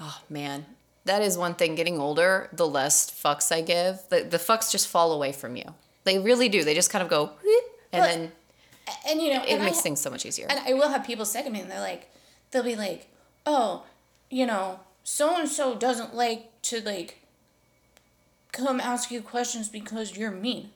[0.00, 0.66] Oh man,
[1.04, 1.74] that is one thing.
[1.76, 5.74] Getting older, the less fucks I give, the the fucks just fall away from you.
[6.04, 6.64] They really do.
[6.64, 7.30] They just kind of go,
[7.92, 8.32] and Well, then
[9.08, 10.46] And you know, it makes I, things so much easier.
[10.50, 12.08] And I will have people say to me, and they're like,
[12.50, 13.06] they'll be like,
[13.46, 13.82] oh,
[14.30, 17.22] you know, so and so doesn't like to like
[18.50, 20.70] come ask you questions because you're mean.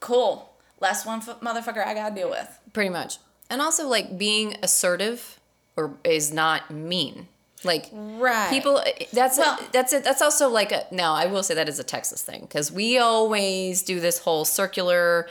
[0.00, 0.50] Cool.
[0.80, 2.58] Last one f- motherfucker I gotta deal with.
[2.72, 3.18] Pretty much.
[3.50, 5.38] And also, like being assertive
[5.76, 7.28] or is not mean.
[7.64, 8.48] Like Right.
[8.48, 10.04] people, uh, that's Well- that's it.
[10.04, 10.86] That's also like a.
[10.90, 14.44] Now, I will say that is a Texas thing because we always do this whole
[14.46, 15.28] circular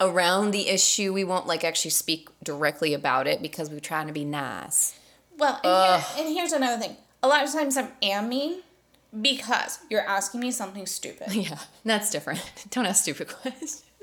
[0.00, 1.12] around the issue.
[1.12, 4.94] We won't like actually speak directly about it because we're trying to be nice.
[5.36, 6.96] Well, and, here, and here's another thing.
[7.24, 8.60] A lot of times I am mean
[9.18, 11.28] because you're asking me something stupid.
[11.34, 12.42] Yeah, that's different.
[12.70, 13.82] Don't ask stupid questions.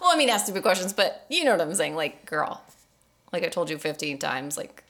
[0.00, 1.96] well, I mean, ask stupid questions, but you know what I'm saying.
[1.96, 2.62] Like, girl,
[3.32, 4.84] like I told you 15 times, like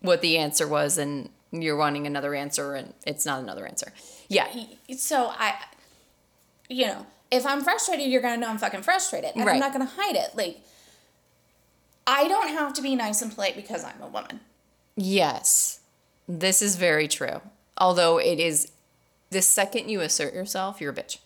[0.00, 3.92] what the answer was, and you're wanting another answer, and it's not another answer.
[4.28, 4.48] Yeah,
[4.96, 5.56] So I,
[6.70, 9.90] you know, if I'm frustrated, you're gonna know I'm fucking frustrated, and I'm not gonna
[9.94, 10.34] hide it.
[10.34, 10.56] Like,
[12.06, 14.40] I don't have to be nice and polite because I'm a woman.
[14.96, 15.80] yes,
[16.28, 17.40] this is very true.
[17.76, 18.70] Although it is
[19.30, 21.18] the second you assert yourself, you're a bitch.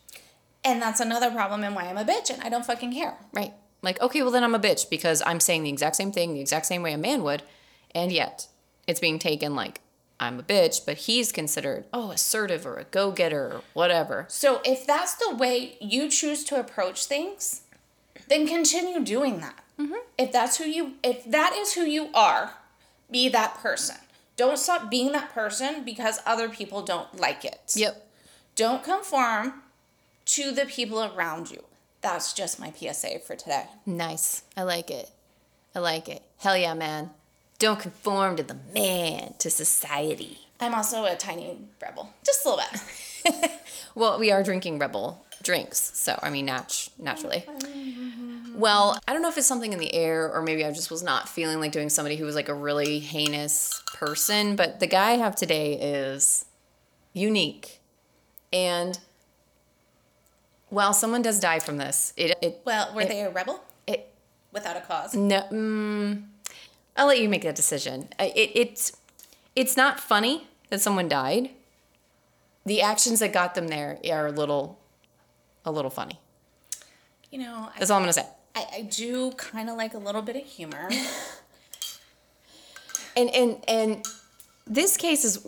[0.64, 3.14] And that's another problem and why I'm a bitch and I don't fucking care.
[3.32, 3.52] Right.
[3.82, 6.40] Like, okay, well, then I'm a bitch because I'm saying the exact same thing the
[6.40, 7.42] exact same way a man would.
[7.94, 8.48] And yet
[8.86, 9.80] it's being taken like
[10.20, 14.26] I'm a bitch, but he's considered, oh, assertive or a go getter or whatever.
[14.28, 17.62] So if that's the way you choose to approach things,
[18.28, 19.62] then continue doing that.
[19.78, 19.94] Mm-hmm.
[20.18, 22.54] If that's who you, if that is who you are,
[23.10, 23.96] be that person.
[24.38, 27.72] Don't stop being that person because other people don't like it.
[27.74, 28.06] Yep.
[28.54, 29.62] Don't conform
[30.26, 31.64] to the people around you.
[32.02, 33.64] That's just my PSA for today.
[33.84, 34.44] Nice.
[34.56, 35.10] I like it.
[35.74, 36.22] I like it.
[36.38, 37.10] Hell yeah, man.
[37.58, 40.38] Don't conform to the man, to society.
[40.60, 43.50] I'm also a tiny rebel, just a little bit.
[43.94, 47.44] Well, we are drinking Rebel drinks, so I mean, nat- naturally.
[47.48, 47.58] Oh,
[48.58, 51.00] Well, I don't know if it's something in the air or maybe I just was
[51.00, 55.10] not feeling like doing somebody who was like a really heinous person, but the guy
[55.12, 56.44] I have today is
[57.12, 57.80] unique.
[58.52, 58.98] And
[60.70, 64.12] while someone does die from this, it, it, Well, were It- they a rebel it
[64.52, 65.14] without a cause?
[65.14, 66.24] no, mm,
[66.96, 68.08] I'll let you make that decision.
[68.18, 68.92] It, it's
[69.54, 71.50] it's not funny that someone died.
[72.66, 74.80] The actions that got them there are a little
[75.64, 76.18] a little funny.
[77.30, 78.26] You know, I, That's all I'm gonna say.
[78.58, 80.88] I, I do kind of like a little bit of humor.
[83.16, 84.06] And and and
[84.64, 85.44] this case is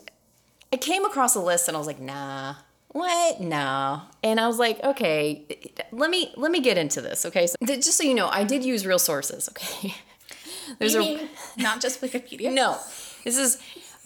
[0.73, 2.55] I came across a list and I was like, nah.
[2.88, 3.40] What?
[3.40, 4.03] No.
[4.25, 5.44] And I was like, okay,
[5.92, 7.46] let me let me get into this, okay?
[7.46, 9.94] So th- just so you know, I did use real sources, okay?
[10.81, 12.53] There's You a not just Wikipedia.
[12.53, 12.77] No.
[13.25, 13.59] This is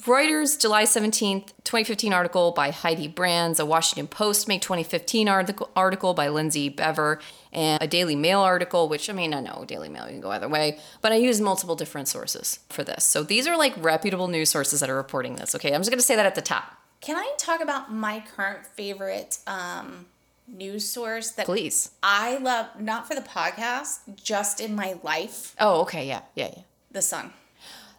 [0.04, 6.12] Reuters July 17th, 2015 article by Heidi Brands, a Washington Post May 2015 article, article
[6.12, 7.20] by Lindsay Bever,
[7.54, 10.30] and a Daily Mail article, which I mean, I know Daily Mail, you can go
[10.30, 13.02] either way, but I use multiple different sources for this.
[13.04, 15.72] So these are like reputable news sources that are reporting this, okay?
[15.72, 16.76] I'm just gonna say that at the top.
[17.00, 20.04] Can I talk about my current favorite um,
[20.46, 21.92] news source that Please.
[22.02, 25.56] I love, not for the podcast, just in my life?
[25.58, 26.62] Oh, okay, yeah, yeah, yeah.
[26.90, 27.32] The Sun.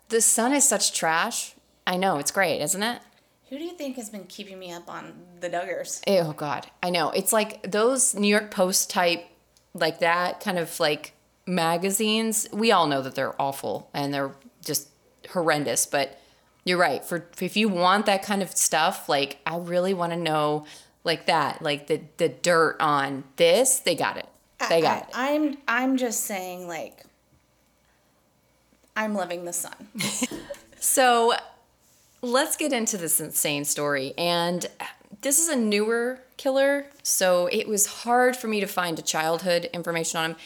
[0.10, 1.55] The sun is such trash.
[1.88, 3.02] I know, it's great, isn't it?
[3.50, 6.02] Who do you think has been keeping me up on the Duggars?
[6.08, 7.12] Oh God, I know.
[7.12, 9.26] It's like those New York Post type,
[9.74, 11.14] like that kind of like
[11.46, 12.48] magazines.
[12.52, 14.32] We all know that they're awful and they're
[14.64, 14.90] just
[15.32, 15.86] horrendous.
[15.86, 16.20] But
[16.64, 17.06] you're right.
[17.06, 20.66] For if you want that kind of stuff, like I really want to know,
[21.04, 23.78] like that, like the the dirt on this.
[23.80, 24.28] They got it.
[24.70, 25.10] They got it.
[25.14, 27.04] I, I'm I'm just saying like
[28.96, 29.90] I'm loving the sun.
[30.86, 31.34] So
[32.26, 34.14] let's get into this insane story.
[34.18, 34.66] And
[35.22, 39.70] this is a newer killer, so it was hard for me to find a childhood
[39.74, 40.38] information on him.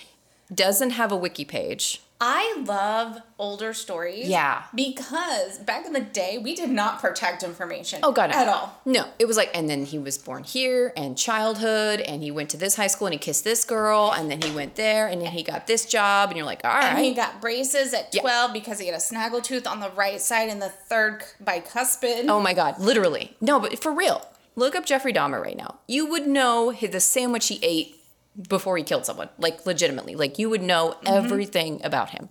[0.53, 2.01] Doesn't have a wiki page.
[2.21, 4.27] I love older stories.
[4.27, 4.63] Yeah.
[4.75, 8.01] Because back in the day, we did not protect information.
[8.03, 8.35] Oh god, no.
[8.35, 8.81] At all.
[8.85, 12.49] No, it was like, and then he was born here, and childhood, and he went
[12.49, 15.21] to this high school, and he kissed this girl, and then he went there, and
[15.21, 18.11] then he got this job, and you're like, all right, And he got braces at
[18.11, 22.25] 12 because he had a snaggle tooth on the right side and the third bicuspid.
[22.27, 23.37] Oh my God, literally.
[23.39, 25.79] No, but for real, look up Jeffrey Dahmer right now.
[25.87, 27.98] You would know the sandwich he ate
[28.47, 30.15] before he killed someone, like legitimately.
[30.15, 31.07] Like you would know mm-hmm.
[31.07, 32.29] everything about him.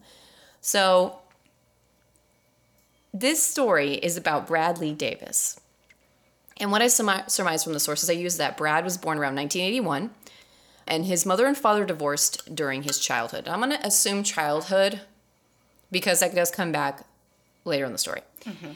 [0.60, 1.20] So,
[3.12, 5.60] this story is about Brad Lee Davis.
[6.58, 9.36] And what I sumi- surmise from the sources I use that Brad was born around
[9.36, 10.10] 1981
[10.88, 13.46] and his mother and father divorced during his childhood.
[13.46, 15.00] I'm going to assume childhood
[15.90, 17.04] because that does come back
[17.64, 18.22] later in the story.
[18.44, 18.72] Mm-hmm.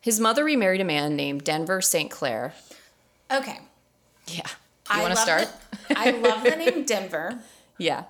[0.00, 2.10] His mother remarried a man named Denver St.
[2.10, 2.54] Clair.
[3.30, 3.58] Okay.
[4.26, 4.46] Yeah.
[4.94, 5.48] You want to start?
[5.88, 7.38] the- I love the name Denver.
[7.78, 8.04] Yeah.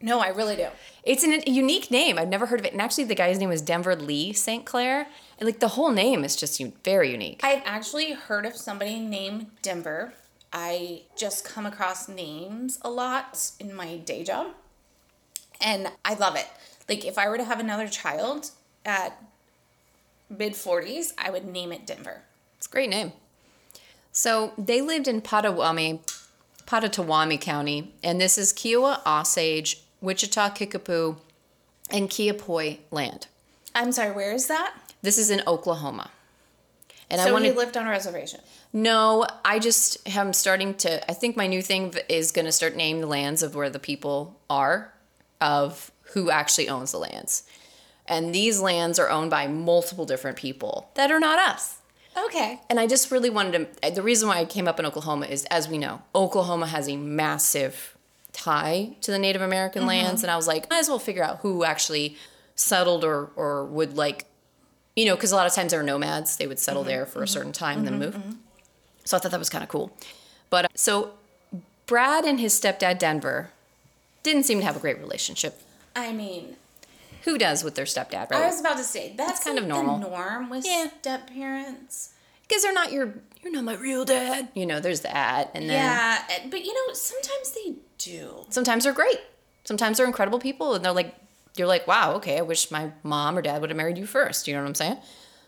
[0.00, 0.68] No, I really do.
[1.02, 2.18] It's an, a unique name.
[2.18, 2.72] I've never heard of it.
[2.72, 4.64] And actually, the guy's name was Denver Lee St.
[4.64, 5.06] Clair.
[5.38, 7.40] And like the whole name is just very unique.
[7.42, 10.14] I've actually heard of somebody named Denver.
[10.52, 14.48] I just come across names a lot in my day job.
[15.60, 16.46] And I love it.
[16.88, 18.50] Like if I were to have another child
[18.84, 19.20] at
[20.28, 22.22] mid 40s, I would name it Denver.
[22.58, 23.12] It's a great name.
[24.12, 26.00] So they lived in Potawatomi,
[26.66, 31.16] Potawatomi County, and this is Kiowa, Osage, Wichita, Kickapoo,
[31.90, 33.26] and Kiapoi land.
[33.74, 34.74] I'm sorry, where is that?
[35.02, 36.10] This is in Oklahoma.
[37.10, 38.40] And I so want he to lived on a reservation.
[38.72, 41.10] No, I just am starting to.
[41.10, 43.78] I think my new thing is going to start naming the lands of where the
[43.78, 44.92] people are,
[45.40, 47.44] of who actually owns the lands.
[48.06, 51.78] And these lands are owned by multiple different people that are not us.
[52.16, 52.60] Okay.
[52.70, 53.90] And I just really wanted to.
[53.90, 56.96] The reason why I came up in Oklahoma is, as we know, Oklahoma has a
[56.96, 57.96] massive
[58.32, 59.88] tie to the Native American mm-hmm.
[59.88, 60.22] lands.
[60.22, 62.16] And I was like, might as well figure out who actually
[62.54, 64.26] settled or, or would like,
[64.94, 66.36] you know, because a lot of times they were nomads.
[66.36, 66.90] They would settle mm-hmm.
[66.90, 67.32] there for a mm-hmm.
[67.32, 68.22] certain time and then move.
[69.04, 69.96] So I thought that was kind of cool.
[70.50, 71.12] But so
[71.86, 73.50] Brad and his stepdad Denver
[74.22, 75.60] didn't seem to have a great relationship.
[75.96, 76.56] I mean,
[77.24, 78.42] Who does with their stepdad, right?
[78.42, 79.98] I was about to say that's kind of normal.
[79.98, 80.88] The norm with Yeah.
[81.00, 82.10] step parents.
[82.46, 84.48] Because they're not your, you're not my real dad.
[84.54, 88.44] You know, there's that, and then Yeah, but you know, sometimes they do.
[88.50, 89.18] sometimes they're great.
[89.64, 91.14] Sometimes they're incredible people, and they're like,
[91.56, 94.46] you're like, wow, okay, I wish my mom or dad would have married you first.
[94.46, 94.98] You know what I'm saying?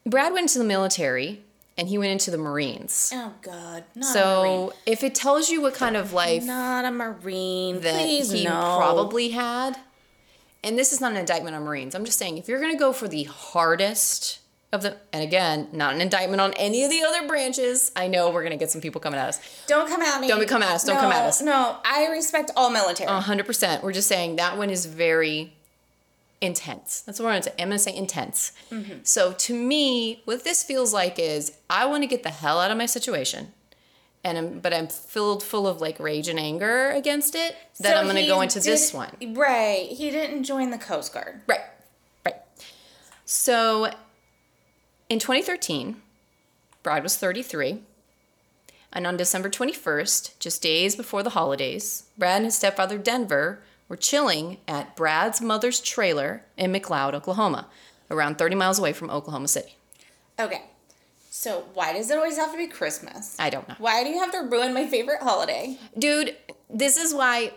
[0.06, 1.42] Brad went into the military,
[1.76, 3.10] and he went into the Marines.
[3.14, 7.80] Oh God, not So if it tells you what kind of life Not a marine.
[7.80, 8.76] that Please he no.
[8.78, 9.76] probably had,
[10.66, 11.94] and this is not an indictment on Marines.
[11.94, 14.40] I'm just saying if you're gonna go for the hardest
[14.72, 17.92] of the, and again, not an indictment on any of the other branches.
[17.94, 19.64] I know we're gonna get some people coming at us.
[19.66, 20.28] Don't come at me.
[20.28, 21.40] Don't come at us, don't no, come at us.
[21.40, 23.10] No, I respect all military.
[23.10, 23.82] hundred percent.
[23.82, 25.54] We're just saying that one is very
[26.40, 27.00] intense.
[27.02, 27.52] That's what I'm gonna say.
[27.58, 28.52] I'm gonna say intense.
[28.70, 28.98] Mm-hmm.
[29.04, 32.70] So to me, what this feels like is I want to get the hell out
[32.70, 33.52] of my situation.
[34.26, 38.00] And I'm, but I'm filled full of like rage and anger against it that So
[38.00, 39.12] I'm gonna go into this one.
[39.34, 39.88] Right.
[39.88, 41.42] He didn't join the Coast Guard.
[41.46, 41.60] Right.
[42.24, 42.34] Right.
[43.24, 43.92] So
[45.08, 46.02] in 2013,
[46.82, 47.82] Brad was 33.
[48.92, 53.96] And on December 21st, just days before the holidays, Brad and his stepfather Denver were
[53.96, 57.68] chilling at Brad's mother's trailer in McLoud, Oklahoma,
[58.10, 59.76] around 30 miles away from Oklahoma City.
[60.40, 60.62] Okay.
[61.38, 63.36] So why does it always have to be Christmas?
[63.38, 63.74] I don't know.
[63.76, 65.76] Why do you have to ruin my favorite holiday?
[65.96, 66.34] Dude,
[66.70, 67.52] this is why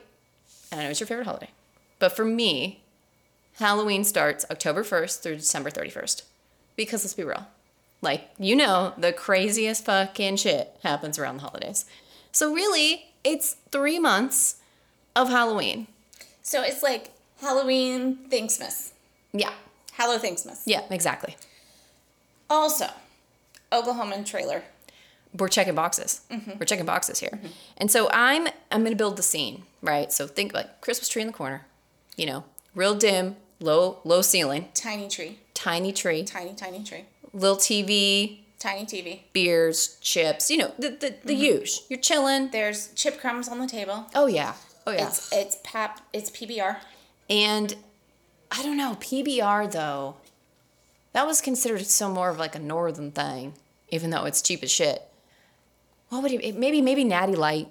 [0.70, 1.50] I don't know it's your favorite holiday.
[1.98, 2.82] But for me,
[3.54, 6.24] Halloween starts October 1st through December 31st.
[6.76, 7.48] Because let's be real.
[8.02, 11.86] Like, you know, the craziest fucking shit happens around the holidays.
[12.34, 14.58] So really, it's three months
[15.16, 15.88] of Halloween.
[16.42, 18.92] So it's like Halloween, Thanksmas.
[19.32, 19.54] Yeah.
[19.94, 20.64] Hallow Thanksmas.
[20.66, 21.38] Yeah, exactly.
[22.50, 22.88] Also,
[23.72, 24.64] Oklahoman trailer.
[25.38, 26.22] we're checking boxes.
[26.32, 26.58] Mm-hmm.
[26.60, 27.40] We're checking boxes here.
[27.78, 30.12] And so I'm I'm gonna build the scene, right?
[30.12, 31.66] So think like Christmas tree in the corner,
[32.18, 35.40] you know, real dim, low low ceiling, Tiny tree.
[35.54, 37.06] tiny tree, Tiny, tiny tree.
[37.34, 39.20] little TV, Tiny TV.
[39.34, 41.42] beers, chips, you know, the the, the mm-hmm.
[41.42, 41.82] huge.
[41.90, 42.50] You're chilling.
[42.52, 44.08] There's chip crumbs on the table.
[44.16, 44.54] Oh yeah.
[44.88, 45.08] Oh yeah.
[45.08, 46.78] It's it's pap it's PBR.
[47.30, 47.76] and
[48.52, 50.16] I don't know, PBR though,
[51.14, 53.54] that was considered so more of like a northern thing,
[53.90, 55.04] even though it's cheap as shit.
[56.10, 57.70] What would it maybe maybe Natty Light.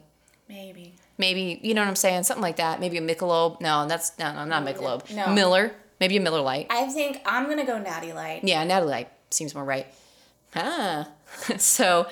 [0.48, 0.94] Maybe.
[1.18, 2.81] maybe you know what I'm saying, something like that.
[2.81, 3.61] Maybe a Michelob.
[3.61, 5.14] No, that's no, no, not Michelob.
[5.14, 5.29] No.
[5.33, 5.72] Miller.
[6.01, 6.68] Maybe a Miller Lite.
[6.70, 8.44] I think I'm gonna go Natty Light.
[8.44, 9.87] Yeah, Natty Light seems more right.
[10.55, 11.09] Ah,
[11.59, 12.07] so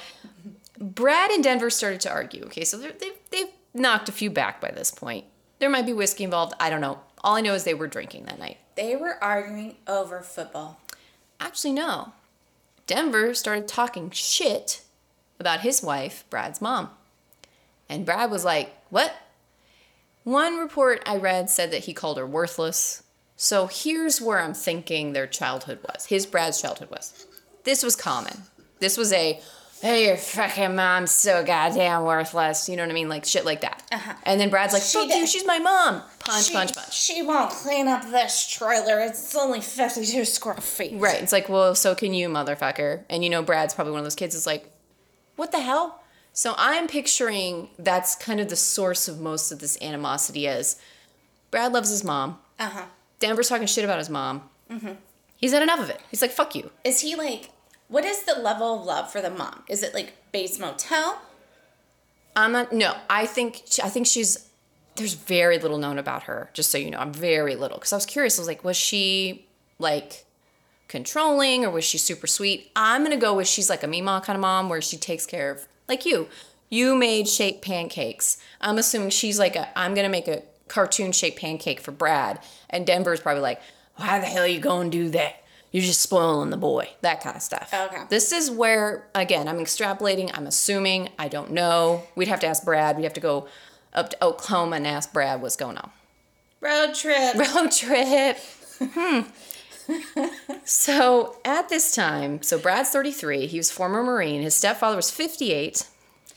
[0.79, 2.45] Brad and Denver started to argue.
[2.45, 5.25] Okay, so they've they've knocked a few back by this point.
[5.59, 6.55] There might be whiskey involved.
[6.61, 7.01] I don't know.
[7.23, 8.59] All I know is they were drinking that night.
[8.77, 10.79] They were arguing over football.
[11.41, 12.13] Actually, no.
[12.87, 14.83] Denver started talking shit
[15.39, 16.91] about his wife, Brad's mom.
[17.89, 19.15] And Brad was like, What?
[20.25, 23.03] One report I read said that he called her worthless.
[23.37, 26.07] So here's where I'm thinking their childhood was.
[26.07, 27.27] His Brad's childhood was.
[27.65, 28.43] This was common.
[28.79, 29.41] This was a,
[29.81, 32.69] hey, your fucking mom's so goddamn worthless.
[32.69, 33.09] You know what I mean?
[33.09, 33.83] Like shit like that.
[33.93, 34.15] Uh-huh.
[34.25, 36.03] And then Brad's like, fuck you, she's my mom.
[36.19, 36.93] Punch, she, punch, punch.
[36.93, 39.01] She won't clean up this trailer.
[39.01, 40.95] It's only 52 square feet.
[40.95, 41.23] Right.
[41.23, 43.05] It's like, well, so can you, motherfucker.
[43.09, 44.73] And you know, Brad's probably one of those kids is like,
[45.37, 46.03] what the hell?
[46.33, 50.77] So I'm picturing that's kind of the source of most of this animosity is
[51.51, 52.39] Brad loves his mom.
[52.59, 52.85] Uh huh.
[53.21, 54.43] Denver's talking shit about his mom.
[54.71, 54.93] Mm-hmm.
[55.39, 56.01] He's had enough of it.
[56.11, 56.71] He's like, fuck you.
[56.85, 57.51] Is he like,
[57.89, 59.63] what is the level of love for the mom?
[59.69, 61.21] Is it like base motel?
[62.35, 64.49] I'm not, no, I think, I think she's,
[64.97, 66.99] there's very little known about her, just so you know.
[66.99, 67.79] I'm very little.
[67.79, 68.39] Because I was curious.
[68.39, 69.47] I was like, was she
[69.79, 70.25] like
[70.89, 72.71] controlling or was she super sweet?
[72.77, 75.51] I'm to go with she's like a Mima kind of mom where she takes care
[75.51, 76.29] of, like you.
[76.69, 78.39] You made shaped pancakes.
[78.61, 82.41] I'm assuming she's like a, I'm to make a cartoon shaped pancake for Brad.
[82.69, 83.61] And Denver's probably like,
[83.97, 85.43] why the hell are you to do that?
[85.73, 86.91] You're just spoiling the boy.
[87.03, 87.73] That kind of stuff.
[87.75, 88.05] Okay.
[88.09, 90.31] This is where, again, I'm extrapolating.
[90.33, 91.11] I'm assuming.
[91.19, 92.05] I don't know.
[92.15, 92.97] We'd have to ask Brad.
[92.97, 93.47] We'd have to go
[93.93, 95.91] up to Oklahoma and ask Brad what's going on.
[96.61, 97.35] Road trip.
[97.55, 98.39] Road trip.
[98.81, 99.21] Hmm.
[100.65, 103.47] so at this time, so Brad's 33.
[103.47, 104.43] He was former Marine.
[104.43, 105.89] His stepfather was 58,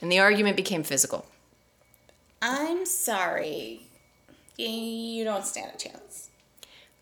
[0.01, 1.25] and the argument became physical.
[2.41, 3.81] I'm sorry.
[4.57, 6.28] You don't stand a chance.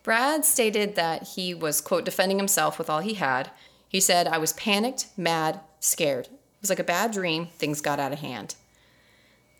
[0.07, 3.51] Brad stated that he was, quote, defending himself with all he had.
[3.89, 6.27] He said, I was panicked, mad, scared.
[6.27, 7.47] It was like a bad dream.
[7.57, 8.55] Things got out of hand.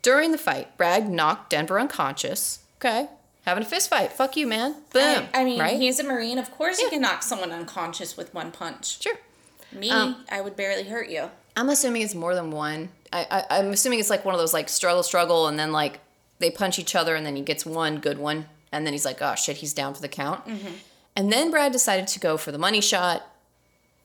[0.00, 2.60] During the fight, Brad knocked Denver unconscious.
[2.78, 3.08] Okay.
[3.44, 4.10] Having a fist fight.
[4.10, 4.72] Fuck you, man.
[4.90, 5.26] Boom.
[5.34, 5.78] I, I mean, right?
[5.78, 6.38] he's a Marine.
[6.38, 6.86] Of course, Yeah.
[6.86, 9.02] you can knock someone unconscious with one punch.
[9.02, 9.18] Sure.
[9.70, 11.28] Me, Um, I would barely hurt you.
[11.58, 12.88] I'm assuming it's more than one.
[13.12, 16.00] I, I I'm assuming it's like one of those like struggle struggle and then like
[16.38, 19.20] they punch each other and then he gets one good one and then he's like
[19.20, 20.46] oh shit he's down for the count.
[20.46, 20.72] Mm-hmm.
[21.16, 23.26] And then Brad decided to go for the money shot,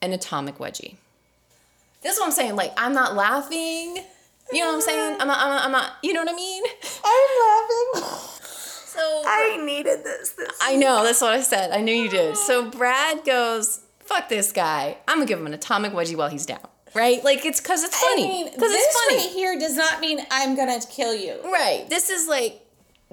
[0.02, 0.96] an atomic wedgie.
[2.02, 2.56] This is what I'm saying.
[2.56, 4.04] Like I'm not laughing.
[4.52, 5.16] You know what I'm saying?
[5.20, 5.38] I'm not.
[5.38, 5.64] I'm not.
[5.64, 6.62] I'm not you know what I mean?
[7.04, 8.20] I'm laughing.
[8.94, 10.30] So I needed this.
[10.32, 10.56] This.
[10.62, 11.72] I know, that's what I said.
[11.72, 12.36] I knew you did.
[12.44, 14.98] So Brad goes, fuck this guy.
[15.08, 16.60] I'm gonna give him an atomic wedgie while he's down.
[16.94, 17.24] Right?
[17.24, 18.24] Like it's cause it's funny.
[18.24, 19.16] I mean, this it's funny.
[19.16, 21.40] right here does not mean I'm gonna kill you.
[21.42, 21.86] Right.
[21.88, 22.63] This is like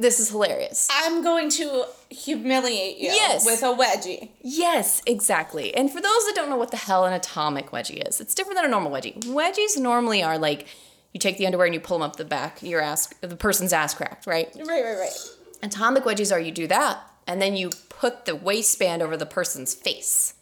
[0.02, 0.88] this is hilarious.
[0.92, 3.46] I'm going to humiliate you Yes.
[3.46, 4.30] with a wedgie.
[4.42, 5.74] Yes, exactly.
[5.76, 8.58] And for those that don't know what the hell an atomic wedgie is, it's different
[8.58, 9.18] than a normal wedgie.
[9.26, 10.68] Wedgies normally are like
[11.14, 13.74] you take the underwear and you pull them up the back, your ass, the person's
[13.74, 14.50] ass cracked, right?
[14.56, 15.14] Right, right, right.
[15.64, 19.74] Atomic wedgies are you do that, and then you put the waistband over the person's
[19.74, 20.34] face.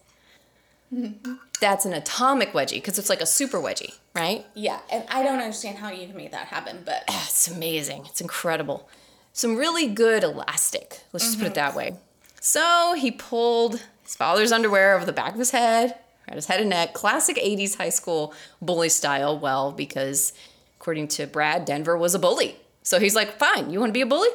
[1.61, 4.45] That's an atomic wedgie because it's like a super wedgie, right?
[4.55, 8.05] Yeah, and I don't understand how you can make that happen, but It's amazing.
[8.05, 8.87] It's incredible.
[9.33, 11.01] Some really good elastic.
[11.13, 11.77] Let's just put it that mm-hmm.
[11.77, 11.95] way.
[12.41, 15.95] So he pulled his father's underwear over the back of his head,
[16.27, 16.93] around his head and neck.
[16.93, 19.37] Classic 80s high school bully style.
[19.37, 20.33] Well, because
[20.79, 22.57] according to Brad, Denver was a bully.
[22.83, 24.29] So he's like, fine, you want to be a bully?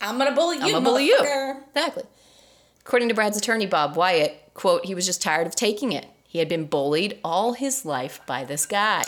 [0.00, 0.64] I'm gonna bully you.
[0.64, 1.18] I'm gonna bully you.
[1.18, 2.04] Exactly.
[2.80, 6.06] According to Brad's attorney, Bob Wyatt, quote, he was just tired of taking it.
[6.24, 9.04] He had been bullied all his life by this guy.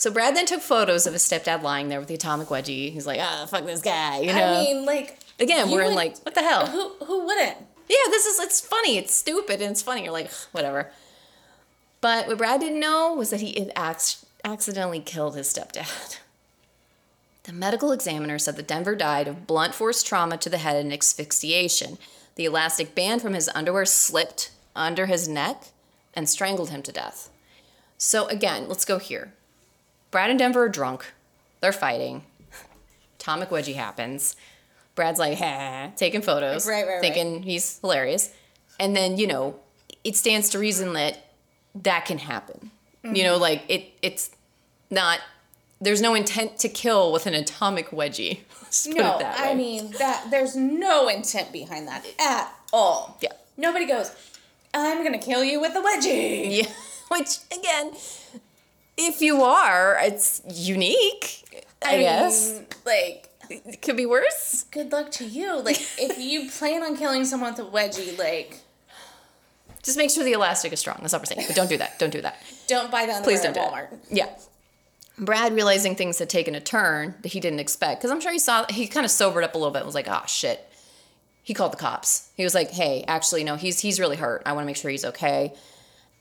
[0.00, 2.90] So Brad then took photos of his stepdad lying there with the atomic wedgie.
[2.90, 4.54] He's like, ah, fuck this guy, you know?
[4.54, 6.66] I mean, like Again, we're in would- like, what the hell?
[6.68, 7.58] who who wouldn't?
[7.86, 8.96] Yeah, this is, it's funny.
[8.96, 10.04] It's stupid and it's funny.
[10.04, 10.90] You're like, whatever.
[12.00, 16.18] But what Brad didn't know was that he had ac- accidentally killed his stepdad.
[17.44, 20.92] The medical examiner said that Denver died of blunt force trauma to the head and
[20.94, 21.98] asphyxiation.
[22.36, 25.64] The elastic band from his underwear slipped under his neck
[26.14, 27.28] and strangled him to death.
[27.98, 29.34] So, again, let's go here.
[30.10, 31.12] Brad and Denver are drunk.
[31.60, 32.24] They're fighting.
[33.18, 34.36] Atomic wedgie happens.
[34.94, 37.00] Brad's like, ha, taking photos, Right, right, right.
[37.00, 38.30] thinking he's hilarious.
[38.78, 39.56] And then, you know,
[40.04, 41.18] it stands to reason that
[41.74, 42.70] that can happen.
[43.02, 43.42] You know, mm-hmm.
[43.42, 44.30] like it it's
[44.90, 45.20] not
[45.80, 48.40] there's no intent to kill with an atomic wedgie.
[48.62, 49.50] Let's put No, it that way.
[49.50, 53.16] I mean that there's no intent behind that at all.
[53.22, 53.32] Yeah.
[53.56, 54.10] Nobody goes,
[54.74, 56.58] I'm gonna kill you with a wedgie.
[56.58, 56.68] Yeah.
[57.08, 57.92] Which again,
[59.06, 61.64] if you are, it's unique.
[61.82, 62.52] I, guess.
[62.54, 64.64] mean, like, It could be worse.
[64.70, 65.60] good luck to you.
[65.60, 68.60] Like, if you plan on killing someone with a wedgie, like,
[69.82, 70.98] Just make sure the elastic is strong.
[71.00, 71.44] That's all we're saying.
[71.46, 71.98] But don't do that.
[71.98, 72.36] Don't do that.
[72.68, 73.92] don't buy that Please don't do Walmart.
[73.92, 73.98] it.
[74.10, 74.28] Yeah.
[75.18, 78.38] Brad realizing things had taken a turn that he didn't expect, because I'm sure he
[78.38, 80.66] saw he kind of sobered up a little bit and was like, "Oh shit."
[81.42, 82.30] He called the cops.
[82.36, 84.42] He was like, "Hey, actually, no, he's he's really hurt.
[84.46, 85.52] I want to make sure he's okay."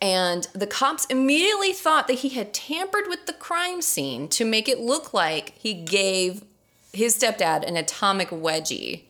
[0.02, 4.70] And the cops immediately thought that he had tampered with the crime scene to make
[4.70, 6.43] it look like he gave
[6.93, 9.02] his stepdad an atomic wedgie.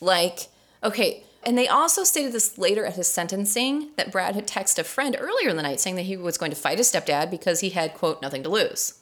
[0.00, 0.48] Like,
[0.84, 1.22] okay.
[1.42, 5.16] And they also stated this later at his sentencing that Brad had texted a friend
[5.18, 7.70] earlier in the night saying that he was going to fight his stepdad because he
[7.70, 8.98] had, quote, nothing to lose.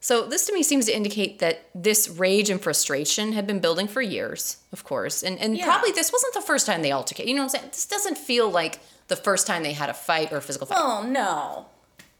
[0.00, 3.88] So this to me seems to indicate that this rage and frustration had been building
[3.88, 5.22] for years, of course.
[5.22, 5.64] And and Yeah.
[5.64, 7.28] probably this wasn't the first time they altercated.
[7.28, 7.70] You know what I'm saying?
[7.72, 8.78] This doesn't feel like
[9.08, 10.78] the first time they had a fight or a physical fight.
[10.80, 11.66] Oh no.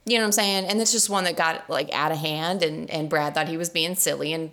[0.05, 0.65] You know what I'm saying?
[0.67, 3.57] And it's just one that got like out of hand and, and Brad thought he
[3.57, 4.53] was being silly and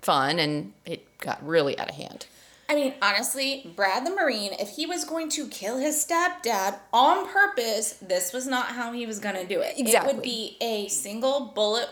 [0.00, 2.26] fun and it got really out of hand.
[2.68, 7.28] I mean, honestly, Brad the Marine, if he was going to kill his stepdad on
[7.28, 9.74] purpose, this was not how he was going to do it.
[9.76, 10.10] Exactly.
[10.10, 11.90] It would be a single bullet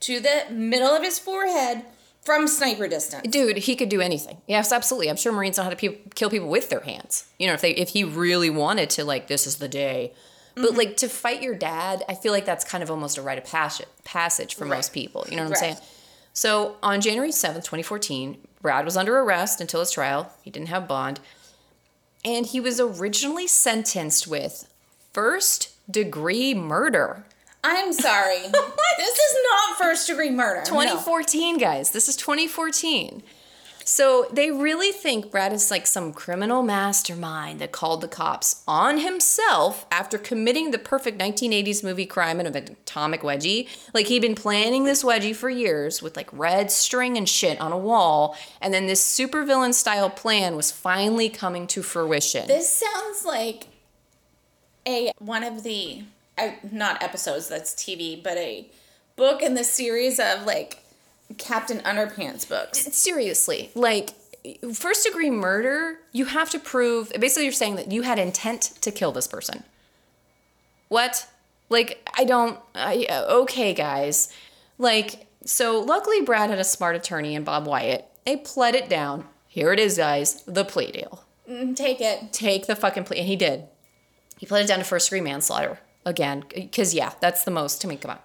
[0.00, 1.82] to the middle of his forehead
[2.24, 3.26] from sniper distance.
[3.28, 4.38] Dude, he could do anything.
[4.46, 5.10] Yes, absolutely.
[5.10, 7.26] I'm sure Marines know how to pe- kill people with their hands.
[7.38, 10.12] You know, if they if he really wanted to, like, this is the day.
[10.54, 10.76] But Mm-hmm.
[10.76, 13.44] like to fight your dad, I feel like that's kind of almost a rite of
[13.44, 15.26] passage passage for most people.
[15.28, 15.76] You know what I'm Right.
[15.76, 15.88] saying?
[16.32, 20.32] So on January 7th, 2014, Brad was under arrest until his trial.
[20.42, 21.18] He didn't have bond.
[22.24, 24.66] And he was originally sentenced with
[25.12, 27.26] first degree murder.
[27.64, 28.38] I'm sorry.
[28.42, 30.60] this is not first degree murder.
[30.60, 30.66] No.
[30.66, 31.90] 2014, guys.
[31.90, 33.22] This is 2014.
[33.86, 38.98] So they really think Brad is like some criminal mastermind that called the cops on
[38.98, 43.68] himself after committing the perfect 1980s movie crime of an atomic wedgie.
[43.92, 47.72] Like he'd been planning this wedgie for years with like red string and shit on
[47.72, 52.46] a wall, and then this supervillain style plan was finally coming to fruition.
[52.48, 53.66] This sounds like
[54.86, 56.04] a one of the
[56.70, 58.68] not episodes that's TV, but a
[59.16, 60.78] book in the series of like
[61.38, 62.78] Captain Underpants books.
[62.96, 64.10] seriously like
[64.74, 68.90] first degree murder, you have to prove basically you're saying that you had intent to
[68.90, 69.64] kill this person.
[70.88, 71.26] What?
[71.68, 74.32] Like I don't I okay guys.
[74.78, 78.06] Like so luckily Brad had a smart attorney and Bob Wyatt.
[78.26, 79.24] They pled it down.
[79.48, 81.24] Here it is guys, the plea deal.
[81.48, 82.32] Mm, Take it.
[82.32, 83.64] Take the fucking plea and he did.
[84.38, 86.42] He pled it down to first degree manslaughter again
[86.72, 88.18] cuz yeah, that's the most to me come on.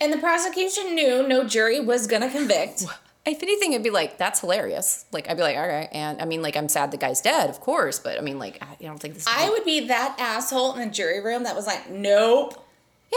[0.00, 2.84] And the prosecution knew no jury was gonna convict.
[3.24, 5.04] If anything, it'd be like, that's hilarious.
[5.10, 5.88] Like, I'd be like, all right.
[5.90, 8.62] And I mean, like, I'm sad the guy's dead, of course, but I mean, like,
[8.62, 9.32] I don't think this is.
[9.36, 12.54] I would be that asshole in the jury room that was like, nope.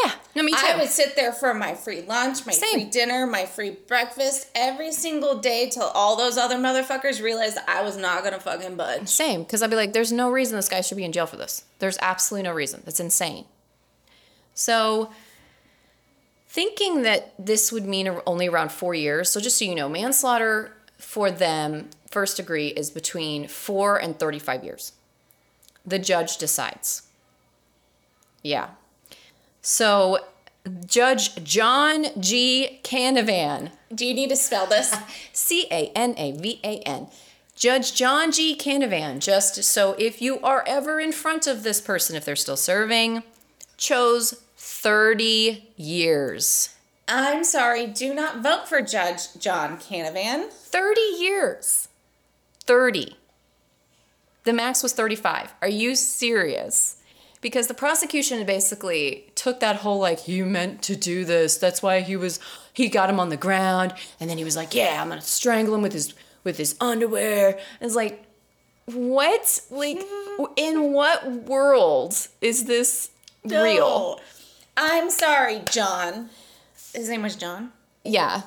[0.04, 0.58] yeah, no, me too.
[0.64, 2.74] I would sit there for my free lunch, my Same.
[2.74, 7.84] free dinner, my free breakfast every single day till all those other motherfuckers realized I
[7.84, 9.08] was not gonna fucking budge.
[9.10, 11.38] Same, because I'd be like, there's no reason this guy should be in jail for
[11.38, 11.66] this.
[11.78, 12.82] There's absolutely no reason.
[12.84, 13.46] That's insane.
[14.60, 15.10] So,
[16.50, 20.74] thinking that this would mean only around four years, so just so you know, manslaughter
[20.98, 24.92] for them, first degree, is between four and 35 years.
[25.86, 27.04] The judge decides.
[28.44, 28.72] Yeah.
[29.62, 30.26] So,
[30.86, 32.82] Judge John G.
[32.84, 34.94] Canavan Do you need to spell this?
[35.32, 37.08] C A N A V A N.
[37.56, 38.58] Judge John G.
[38.58, 42.58] Canavan, just so if you are ever in front of this person, if they're still
[42.58, 43.24] serving,
[43.78, 46.76] chose 30 years.
[47.08, 50.52] I'm sorry, do not vote for Judge John Canavan.
[50.52, 51.88] 30 years.
[52.66, 53.16] 30.
[54.44, 55.54] The max was 35.
[55.62, 56.98] Are you serious?
[57.40, 61.58] Because the prosecution basically took that whole like he meant to do this.
[61.58, 62.42] That's why he was
[62.74, 65.26] he got him on the ground and then he was like, "Yeah, I'm going to
[65.26, 68.26] strangle him with his with his underwear." And it's like
[68.88, 69.62] what?
[69.72, 70.46] Like mm-hmm.
[70.58, 73.10] in what world is this
[73.46, 74.20] real?
[74.82, 76.30] I'm sorry, John.
[76.94, 77.72] His name was John.
[78.06, 78.44] Yeah.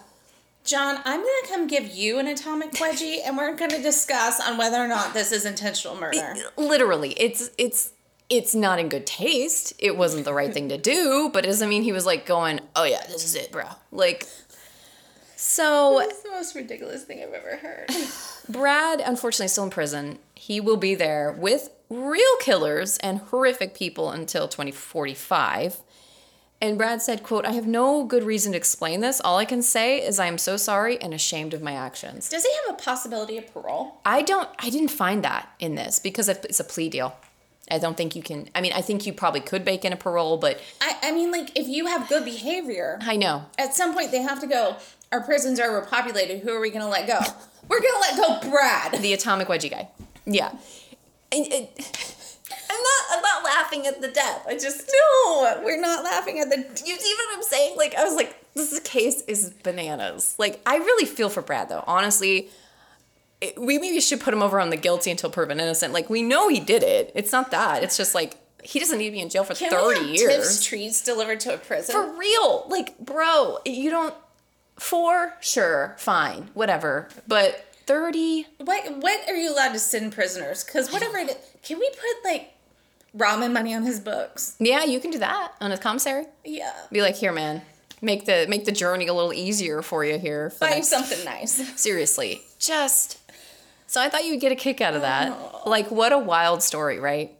[0.64, 4.78] John, I'm gonna come give you an atomic wedgie, and we're gonna discuss on whether
[4.78, 6.34] or not this is intentional murder.
[6.56, 7.92] literally it's it's
[8.30, 11.68] it's not in good taste it wasn't the right thing to do but it doesn't
[11.68, 14.26] mean he was like going oh yeah this is it bro like
[15.36, 17.90] so It's the most ridiculous thing I've ever heard.
[18.48, 23.74] brad unfortunately is still in prison he will be there with real killers and horrific
[23.74, 25.78] people until 2045
[26.62, 29.60] and brad said quote i have no good reason to explain this all i can
[29.60, 32.82] say is i am so sorry and ashamed of my actions Does he have a
[32.82, 33.98] possibility of parole?
[34.06, 34.48] I don't.
[34.58, 37.16] I didn't find that in this because it's a plea deal.
[37.70, 38.48] I don't think you can.
[38.54, 41.30] I mean, I think you probably could bake in a parole, but I, I mean,
[41.30, 43.44] like, if you have good behavior, I know.
[43.58, 44.76] at some point they have to go,
[45.10, 46.40] our prisons are overpopulated.
[46.40, 47.18] Who are we gonna let go?
[47.68, 49.00] We're gonna let go Brad.
[49.02, 49.88] The atomic wedgie guy.
[50.26, 50.50] Yeah.
[51.30, 52.16] And it,
[52.72, 54.44] I'm not, I'm not laughing at the death.
[54.46, 54.90] I just,
[55.26, 57.76] no, we're not laughing at the, you see what I'm saying?
[57.76, 60.34] Like, I was like, this case is bananas.
[60.38, 61.84] Like, I really feel for Brad, though.
[61.86, 62.48] Honestly,
[63.40, 65.92] it, we maybe should put him over on the guilty until proven innocent.
[65.92, 67.12] Like, we know he did it.
[67.14, 67.82] It's not that.
[67.82, 70.20] It's just like, he doesn't need to be in jail for Can 30 we have
[70.20, 70.36] years.
[70.36, 71.94] Tips treats delivered to a prison?
[71.94, 72.66] For real.
[72.68, 74.14] Like, bro, you don't.
[74.78, 77.08] Four, sure, fine, whatever.
[77.28, 80.64] But 30, What what are you allowed to send prisoners?
[80.64, 82.52] Because whatever it is, can we put like
[83.16, 84.56] ramen money on his books?
[84.58, 86.24] yeah, you can do that on his commissary.
[86.44, 86.72] Yeah.
[86.90, 87.62] Be like, here, man,
[88.00, 90.50] make the make the journey a little easier for you here.
[90.50, 91.52] For Buy you something nice.
[91.80, 93.18] Seriously, just.
[93.86, 95.66] So I thought you'd get a kick out of that.
[95.66, 97.36] Like, what a wild story, right?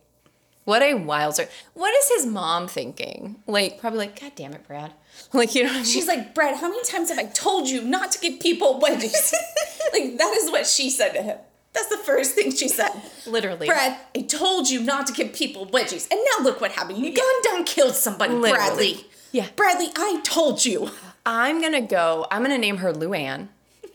[0.64, 1.48] What a wild story.
[1.74, 3.36] What is his mom thinking?
[3.46, 4.92] Like, probably like, God damn it, Brad.
[5.34, 5.84] Like, you know what I mean?
[5.86, 9.32] She's like, Brad, how many times have I told you not to give people wedgies?
[9.92, 11.38] like that is what she said to him.
[11.74, 12.90] That's the first thing she said.
[13.26, 13.66] literally.
[13.66, 16.06] Brad, I told you not to give people wedgies.
[16.10, 16.98] And now look what happened.
[16.98, 18.52] You gunned down killed somebody, Literally.
[18.94, 19.06] Bradley.
[19.32, 19.46] Yeah.
[19.56, 20.90] Bradley, I told you.
[21.24, 22.26] I'm gonna go.
[22.30, 23.48] I'm gonna name her Luann,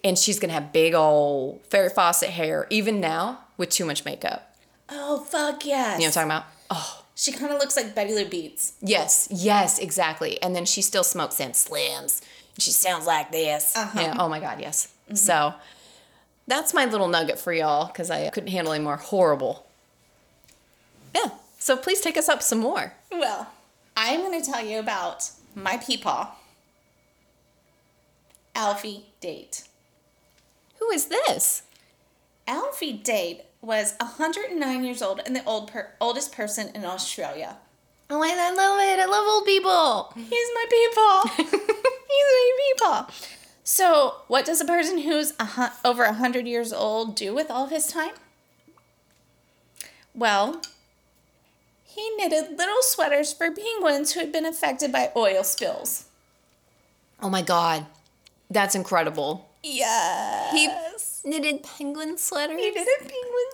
[0.03, 4.55] and she's gonna have big old Farrah Fawcett hair, even now with too much makeup.
[4.89, 5.99] Oh fuck yes.
[5.99, 6.45] You know what I'm talking about?
[6.71, 8.73] Oh, She kind of looks like Betty Lou Beets.
[8.81, 10.41] yes, yes, exactly.
[10.41, 12.21] And then she still smokes in slims.
[12.57, 13.75] She sounds like this.
[13.75, 13.99] Uh-huh.
[14.01, 14.15] Yeah.
[14.17, 14.59] Oh my God.
[14.61, 14.87] Yes.
[15.13, 15.53] So
[16.47, 19.65] that's my little nugget for y'all because I couldn't handle any more horrible.
[21.13, 21.31] Yeah.
[21.59, 22.93] So please take us up some more.
[23.11, 23.47] Well,
[23.95, 26.29] I'm going to tell you about my peepaw,
[28.55, 29.63] Alfie Date.
[30.79, 31.63] Who is this?
[32.47, 37.57] Alfie Date was 109 years old and the old per- oldest person in Australia.
[38.09, 38.99] Oh, I I love it.
[38.99, 40.13] I love old people.
[40.15, 41.29] He's my peepaw.
[42.07, 43.36] He's my peepaw.
[43.69, 47.65] So, what does a person who's a hu- over 100 years old do with all
[47.65, 48.13] of his time?
[50.15, 50.61] Well,
[51.83, 56.05] he knitted little sweaters for penguins who had been affected by oil spills.
[57.21, 57.85] Oh my God.
[58.49, 59.49] That's incredible.
[59.61, 60.53] Yes.
[61.23, 62.61] He knitted penguin sweaters.
[62.61, 63.49] He knitted penguin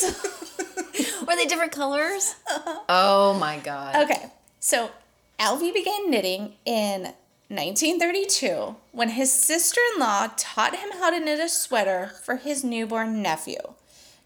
[0.00, 1.20] sweaters.
[1.28, 2.36] Were they different colors?
[2.50, 2.80] Uh-huh.
[2.88, 3.96] Oh my god.
[3.96, 4.90] okay, so
[5.38, 7.12] Alfie began knitting in
[7.48, 12.62] 1932 when his sister in law taught him how to knit a sweater for his
[12.62, 13.56] newborn nephew.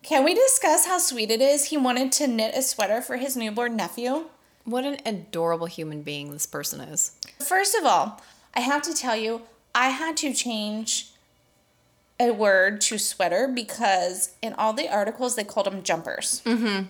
[0.02, 3.36] Can we discuss how sweet it is he wanted to knit a sweater for his
[3.36, 4.26] newborn nephew?
[4.64, 7.12] What an adorable human being this person is.
[7.38, 8.20] First of all,
[8.54, 9.42] I have to tell you,
[9.72, 11.12] I had to change
[12.18, 16.42] a word to sweater because in all the articles they called them jumpers.
[16.44, 16.86] Mm-hmm.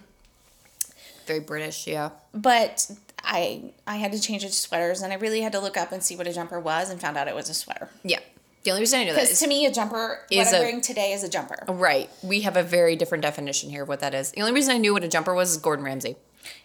[1.27, 2.11] Very British, yeah.
[2.35, 2.91] But
[3.25, 5.93] I I had to change it to sweaters and I really had to look up
[5.93, 7.89] and see what a jumper was and found out it was a sweater.
[8.05, 8.19] Yeah.
[8.65, 10.59] The only reason I know that is to me, a jumper, Is what I'm a-
[10.65, 11.65] wearing today is a jumper.
[11.69, 12.09] right.
[12.23, 14.31] We have a very different definition here of what that is.
[14.31, 16.15] The only reason I knew what a jumper was is Gordon Ramsay.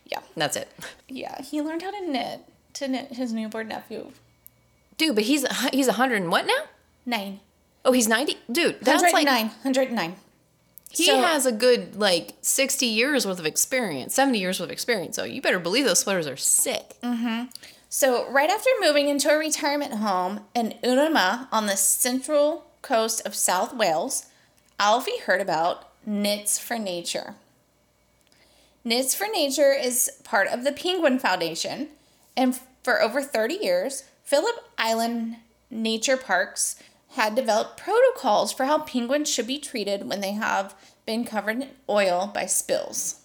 [0.06, 0.20] Yeah.
[0.36, 0.70] That's it.
[1.08, 1.42] Yeah.
[1.42, 2.42] He learned how to knit
[2.76, 4.12] to knit his newborn nephew.
[4.98, 6.64] Dude, but he's he's a hundred and what now?
[7.06, 7.40] Nine.
[7.86, 8.36] Oh, he's ninety.
[8.52, 9.26] Dude, that's 109.
[9.46, 10.16] like 109.
[10.90, 14.72] He So- has a good like sixty years worth of experience, seventy years worth of
[14.72, 15.16] experience.
[15.16, 16.96] So you better believe those sweaters are sick.
[17.04, 17.46] Mm-hmm.
[17.90, 23.34] So, right after moving into a retirement home in Unama on the central coast of
[23.34, 24.26] South Wales,
[24.78, 27.36] Alfie heard about Knits for Nature.
[28.84, 31.88] Knits for Nature is part of the Penguin Foundation,
[32.36, 35.38] and for over 30 years, Phillip Island
[35.70, 36.76] Nature Parks
[37.12, 41.70] had developed protocols for how penguins should be treated when they have been covered in
[41.90, 43.22] oil by spills.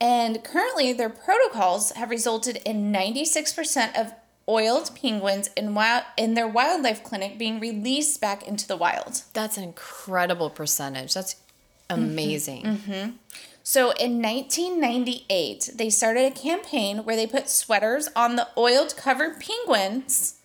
[0.00, 4.14] And currently, their protocols have resulted in 96% of
[4.48, 9.22] oiled penguins in, wild, in their wildlife clinic being released back into the wild.
[9.32, 11.14] That's an incredible percentage.
[11.14, 11.36] That's
[11.88, 12.62] amazing.
[12.62, 12.92] Mm-hmm.
[12.92, 13.10] Mm-hmm.
[13.62, 19.38] So in 1998, they started a campaign where they put sweaters on the oiled covered
[19.40, 20.39] penguins.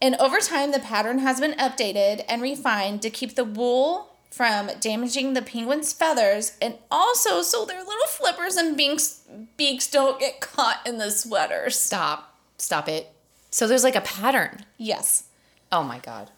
[0.00, 4.70] And over time, the pattern has been updated and refined to keep the wool from
[4.80, 9.22] damaging the penguins' feathers and also so their little flippers and beaks,
[9.56, 11.78] beaks don't get caught in the sweaters.
[11.78, 12.36] Stop.
[12.58, 13.12] Stop it.
[13.50, 14.64] So there's like a pattern.
[14.76, 15.24] Yes.
[15.72, 16.30] Oh my god.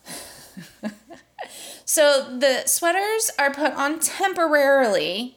[1.92, 5.36] So the sweaters are put on temporarily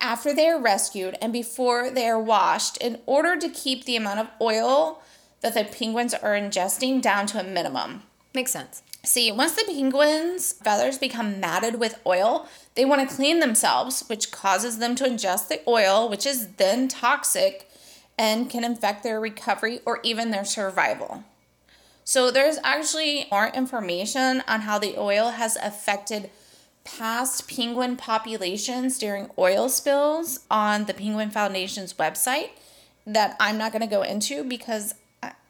[0.00, 4.20] after they are rescued and before they are washed in order to keep the amount
[4.20, 5.02] of oil
[5.44, 8.02] that the penguins are ingesting down to a minimum.
[8.34, 8.82] Makes sense.
[9.04, 14.32] See, once the penguins' feathers become matted with oil, they want to clean themselves, which
[14.32, 17.68] causes them to ingest the oil, which is then toxic
[18.18, 21.24] and can affect their recovery or even their survival.
[22.04, 26.30] So, there's actually more information on how the oil has affected
[26.84, 32.50] past penguin populations during oil spills on the Penguin Foundation's website
[33.06, 34.94] that I'm not going to go into because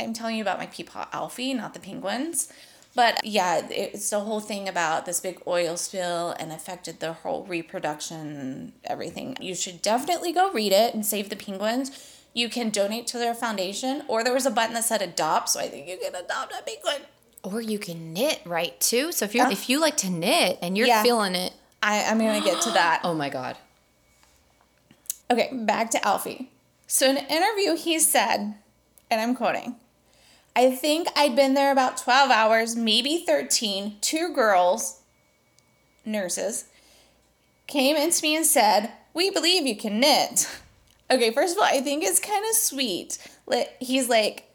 [0.00, 2.52] I'm telling you about my peapod Alfie, not the penguins.
[2.96, 7.44] But yeah, it's the whole thing about this big oil spill and affected the whole
[7.44, 9.36] reproduction everything.
[9.40, 11.90] You should definitely go read it and save the penguins.
[12.34, 15.60] You can donate to their foundation, or there was a button that said adopt, so
[15.60, 17.06] I think you can adopt a penguin.
[17.42, 18.78] Or you can knit, right?
[18.80, 19.12] Too.
[19.12, 21.02] So if you are if you like to knit and you're Yeah.
[21.02, 21.52] feeling it,
[21.82, 23.00] I, I'm gonna get to that.
[23.04, 23.56] oh my god.
[25.30, 26.50] Okay, back to Alfie.
[26.86, 28.54] So in an interview, he said,
[29.10, 29.76] and I'm quoting,
[30.56, 33.96] I think I'd been there about 12 hours, maybe 13.
[34.00, 35.00] Two girls,
[36.04, 36.66] nurses,
[37.66, 40.48] came into me and said, We believe you can knit.
[41.10, 43.18] Okay, first of all, I think it's kind of sweet.
[43.46, 44.48] Like, He's like,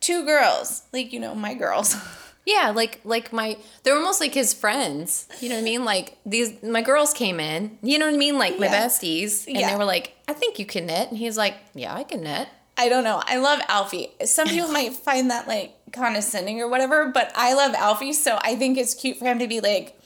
[0.00, 1.96] Two girls, like, you know, my girls.
[2.48, 5.26] Yeah, like like my they're almost like his friends.
[5.40, 5.84] You know what I mean?
[5.84, 7.76] Like these my girls came in.
[7.82, 8.38] You know what I mean?
[8.38, 8.86] Like my Yeah.
[8.86, 9.68] besties, and Yeah.
[9.72, 12.46] they were like, "I think you can knit," and he's like, "Yeah, I can knit."
[12.76, 13.22] I don't know.
[13.24, 14.08] I love Alfie.
[14.24, 18.54] Some people might find that like condescending or whatever, but I love Alfie, so I
[18.56, 19.98] think it's cute for him to be like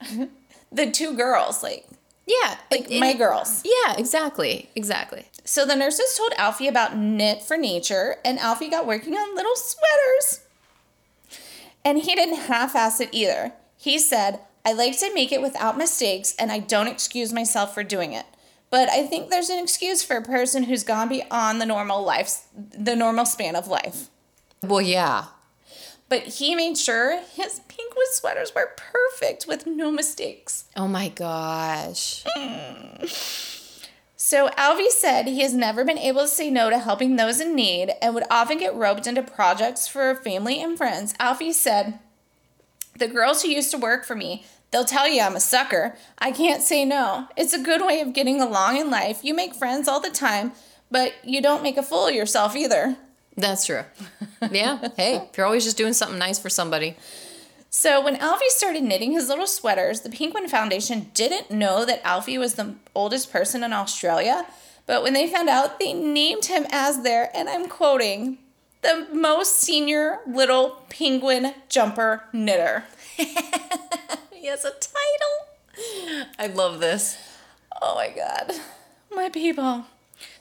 [0.72, 1.86] the two girls, like
[2.26, 3.62] Yeah, like and- my girls.
[3.64, 5.26] Yeah, exactly, exactly.
[5.44, 9.56] So the nurses told Alfie about Knit for Nature, and Alfie got working on little
[9.56, 10.40] sweaters.
[11.84, 13.52] And he didn't half ass it either.
[13.78, 17.82] He said, I like to make it without mistakes, and I don't excuse myself for
[17.82, 18.26] doing it.
[18.70, 22.46] But I think there's an excuse for a person who's gone beyond the normal life,
[22.54, 24.08] the normal span of life.
[24.62, 25.26] Well, yeah.
[26.08, 30.64] But he made sure his penguin sweaters were perfect with no mistakes.
[30.76, 32.24] Oh my gosh.
[32.26, 33.06] Hmm.
[34.16, 37.54] So Alfie said he has never been able to say no to helping those in
[37.54, 41.14] need and would often get roped into projects for family and friends.
[41.18, 41.98] Alfie said,
[42.98, 45.96] The girls who used to work for me, they'll tell you I'm a sucker.
[46.18, 47.28] I can't say no.
[47.36, 49.24] It's a good way of getting along in life.
[49.24, 50.52] You make friends all the time,
[50.90, 52.96] but you don't make a fool of yourself either.
[53.36, 53.84] That's true.
[54.50, 54.88] Yeah.
[54.96, 56.96] Hey, if you're always just doing something nice for somebody.
[57.68, 62.38] So when Alfie started knitting his little sweaters, the Penguin Foundation didn't know that Alfie
[62.38, 64.46] was the oldest person in Australia.
[64.86, 68.38] But when they found out, they named him as their, and I'm quoting,
[68.82, 72.84] the most senior little penguin jumper knitter.
[74.40, 76.30] He has a title.
[76.38, 77.18] I love this.
[77.82, 78.52] Oh my God.
[79.14, 79.84] My people.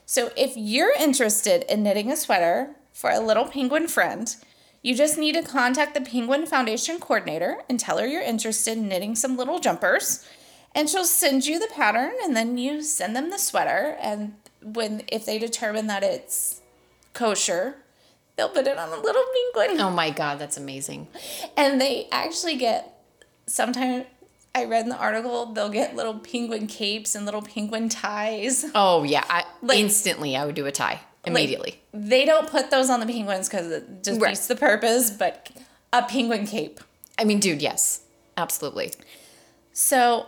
[0.06, 4.34] So if you're interested in knitting a sweater for a little penguin friend,
[4.82, 8.88] you just need to contact the Penguin Foundation coordinator and tell her you're interested in
[8.88, 10.26] knitting some little jumpers.
[10.74, 15.04] And she'll send you the pattern and then you send them the sweater and when
[15.10, 16.62] if they determine that it's
[17.14, 17.76] kosher,
[18.38, 19.82] they'll put it on a little penguin.
[19.82, 21.10] Oh my god, that's amazing.
[21.58, 22.96] And they actually get
[23.50, 24.06] sometimes
[24.56, 28.66] I read in the article they'll get little penguin capes and little penguin ties.
[28.76, 31.80] Oh yeah, I Like- instantly I would do a tie immediately.
[31.94, 34.38] Like, they don't put those on the penguins because it defeats Right.
[34.38, 35.50] the purpose, but
[35.94, 36.80] a penguin cape.
[37.18, 38.02] I mean, dude, yes,
[38.38, 38.94] absolutely.
[39.74, 40.28] So,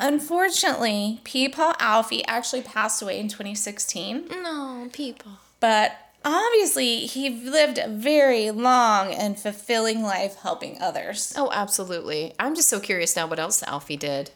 [0.00, 4.26] unfortunately, Peepaw Alfie actually passed away in 2016.
[4.42, 5.32] No, people.
[5.60, 5.92] But
[6.24, 11.32] obviously, he lived a very long and fulfilling life helping others.
[11.36, 12.34] Oh, absolutely.
[12.38, 14.30] I'm just so curious now what else Alfie did.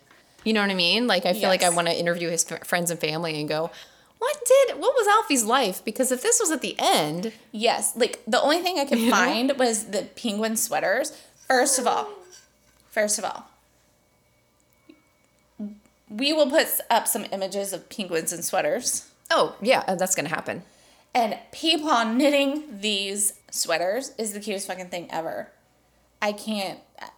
[0.44, 1.06] You know what I mean?
[1.06, 3.70] Like, I feel like I want to interview his friends and family and go,
[4.18, 5.84] what did, what was Alfie's life?
[5.84, 9.10] Because if this was at the end, Yes, like the only thing I could know?
[9.10, 11.12] find was the penguin sweaters.
[11.48, 12.08] First of all,
[12.90, 13.46] first of all,
[16.08, 19.10] we will put up some images of penguins and sweaters.
[19.30, 20.62] oh, yeah, uh, that's going to happen.
[21.16, 25.50] And Peepaw knitting these sweaters is the cutest fucking thing ever.
[26.20, 27.08] I can't, I-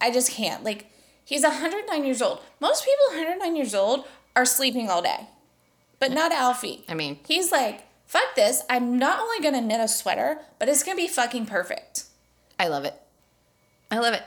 [0.00, 0.64] I just can't.
[0.64, 0.86] Like,
[1.22, 2.40] he's 109 years old.
[2.60, 5.28] Most people 109 years old are sleeping all day,
[5.98, 6.82] but not Alfie.
[6.88, 8.62] I mean- he's like, fuck this.
[8.70, 12.04] I'm not only gonna knit a sweater, but it's gonna be fucking perfect.
[12.58, 12.98] I love it.
[13.90, 14.22] I love it.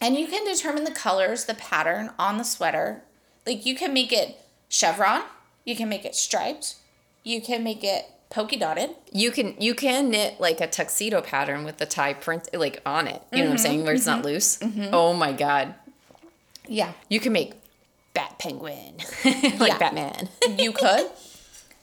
[0.00, 3.04] And you can determine the colors, the pattern on the sweater.
[3.46, 5.22] Like, you can make it chevron,
[5.64, 6.74] you can make it striped,
[7.22, 8.90] you can make it polka dotted.
[9.12, 13.06] You can you can knit like a tuxedo pattern with the tie print like on
[13.06, 13.22] it.
[13.32, 13.84] You know what I'm mm-hmm, saying?
[13.84, 14.58] Where it's not mm-hmm, loose.
[14.58, 14.88] Mm-hmm.
[14.92, 15.74] Oh my god.
[16.66, 16.92] Yeah.
[17.08, 17.52] You can make
[18.14, 18.94] Bat Penguin
[19.24, 19.78] like Yeah.
[19.78, 20.28] Batman.
[20.58, 21.10] You could.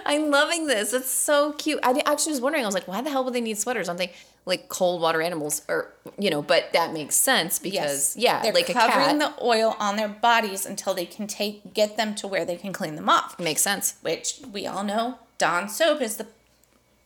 [0.05, 0.93] I'm loving this.
[0.93, 1.79] It's so cute.
[1.83, 2.63] I actually was wondering.
[2.63, 3.87] I was like, why the hell would they need sweaters?
[3.87, 4.13] Aren't they
[4.45, 6.41] like cold water animals, or you know?
[6.41, 10.65] But that makes sense because yeah, They're like a covering the oil on their bodies
[10.65, 13.37] until they can take get them to where they can clean them off.
[13.39, 13.95] makes sense.
[14.01, 16.27] Which we all know, Dawn soap is the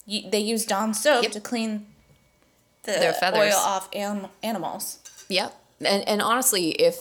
[0.07, 1.31] they use Dawn soap Yep.
[1.31, 1.87] to clean
[2.83, 3.53] the Their feathers.
[3.53, 4.99] oil off anim- animals.
[5.29, 5.55] Yep.
[5.79, 6.95] And and honestly, if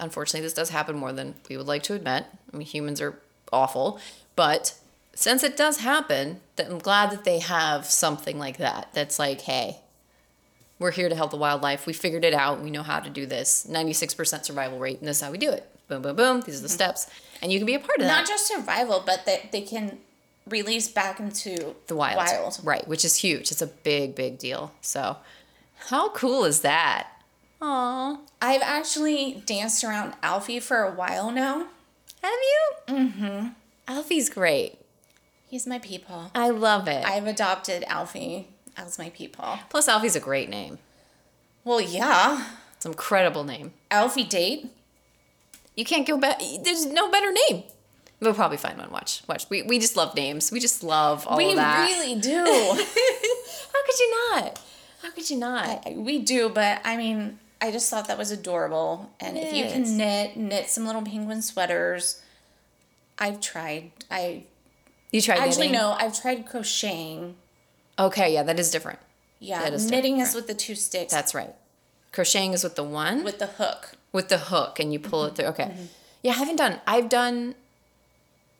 [0.00, 2.26] unfortunately this does happen more than we would like to admit.
[2.52, 3.18] I mean, humans are
[3.52, 4.00] awful,
[4.36, 4.74] but
[5.14, 8.88] since it does happen, that I'm glad that they have something like that.
[8.94, 9.78] That's like, hey,
[10.78, 11.86] we're here to help the wildlife.
[11.86, 12.60] We figured it out.
[12.60, 13.66] We know how to do this.
[13.70, 15.68] 96% survival rate, and this is how we do it.
[15.92, 16.40] Boom, boom, boom.
[16.40, 17.06] These are the steps.
[17.42, 18.20] And you can be a part of that.
[18.20, 19.98] Not just survival, but that they can
[20.48, 22.16] release back into the wild.
[22.16, 22.60] wild.
[22.62, 23.50] Right, which is huge.
[23.50, 24.72] It's a big, big deal.
[24.80, 25.18] So,
[25.88, 27.08] how cool is that?
[27.60, 28.18] Aw.
[28.40, 31.66] I've actually danced around Alfie for a while now.
[32.22, 32.94] Have you?
[32.94, 33.46] Mm-hmm.
[33.88, 34.78] Alfie's great.
[35.50, 36.30] He's my people.
[36.34, 37.04] I love it.
[37.04, 39.58] I've adopted Alfie as my people.
[39.68, 40.78] Plus, Alfie's a great name.
[41.64, 42.46] Well, yeah.
[42.76, 43.74] It's an incredible name.
[43.90, 44.70] Alfie date.
[45.76, 46.40] You can't go back.
[46.62, 47.64] There's no better name.
[48.20, 48.90] We'll probably find one.
[48.90, 49.46] Watch, watch.
[49.50, 50.52] We, we just love names.
[50.52, 51.86] We just love all we that.
[51.88, 52.36] really do.
[52.44, 54.60] How could you not?
[55.02, 55.82] How could you not?
[55.86, 59.10] I- we do, but I mean, I just thought that was adorable.
[59.18, 62.22] And if you can knit, knit some little penguin sweaters.
[63.18, 63.90] I've tried.
[64.10, 64.44] I
[65.10, 65.80] you tried actually knitting?
[65.80, 67.36] no, I've tried crocheting.
[67.98, 68.98] Okay, yeah, that is different.
[69.38, 71.52] Yeah, That is knitting is with the two sticks That's right.
[72.12, 73.92] Crocheting is with the one with the hook.
[74.12, 75.46] With the hook, and you pull it through.
[75.46, 75.64] Okay.
[75.64, 75.84] Mm-hmm.
[76.22, 76.80] Yeah, I haven't done.
[76.86, 77.54] I've done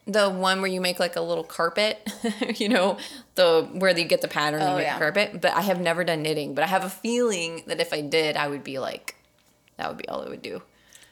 [0.07, 2.11] the one where you make like a little carpet.
[2.57, 2.98] you know,
[3.36, 4.98] the where you get the pattern and Oh, you make yeah.
[4.98, 5.40] carpet.
[5.40, 6.55] But I have never done knitting.
[6.55, 9.14] But I have a feeling that if I did, I would be like,
[9.76, 10.62] that would be all I would do.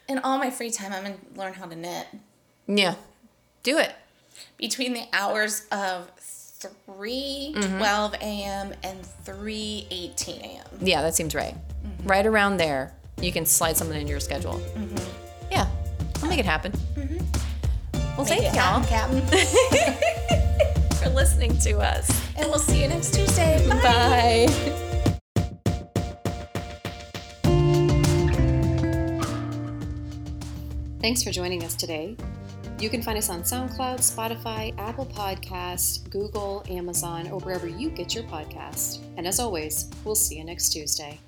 [0.09, 2.07] In all my free time, I'm gonna learn how to knit.
[2.67, 2.95] Yeah,
[3.63, 3.93] do it.
[4.57, 7.77] Between the hours of 3 Mm-hmm.
[7.77, 8.73] 12 a.m.
[8.83, 10.65] and 3 18 a.m.
[10.81, 11.55] Yeah, that seems right.
[11.55, 12.07] Mm-hmm.
[12.07, 14.53] Right around there, you can slide something into your schedule.
[14.75, 15.51] Mm-hmm.
[15.51, 15.67] Yeah,
[16.21, 16.71] I'll make it happen.
[16.71, 17.17] Mm-hmm.
[18.17, 20.97] Well, Make thank y'all happen, Captain.
[21.03, 22.09] for listening to us.
[22.37, 23.65] and we'll see you next Tuesday.
[23.67, 24.47] Bye.
[24.47, 24.87] Bye.
[31.01, 32.15] Thanks for joining us today.
[32.79, 38.13] You can find us on SoundCloud, Spotify, Apple Podcasts, Google, Amazon, or wherever you get
[38.13, 38.99] your podcast.
[39.17, 41.19] And as always, we'll see you next Tuesday.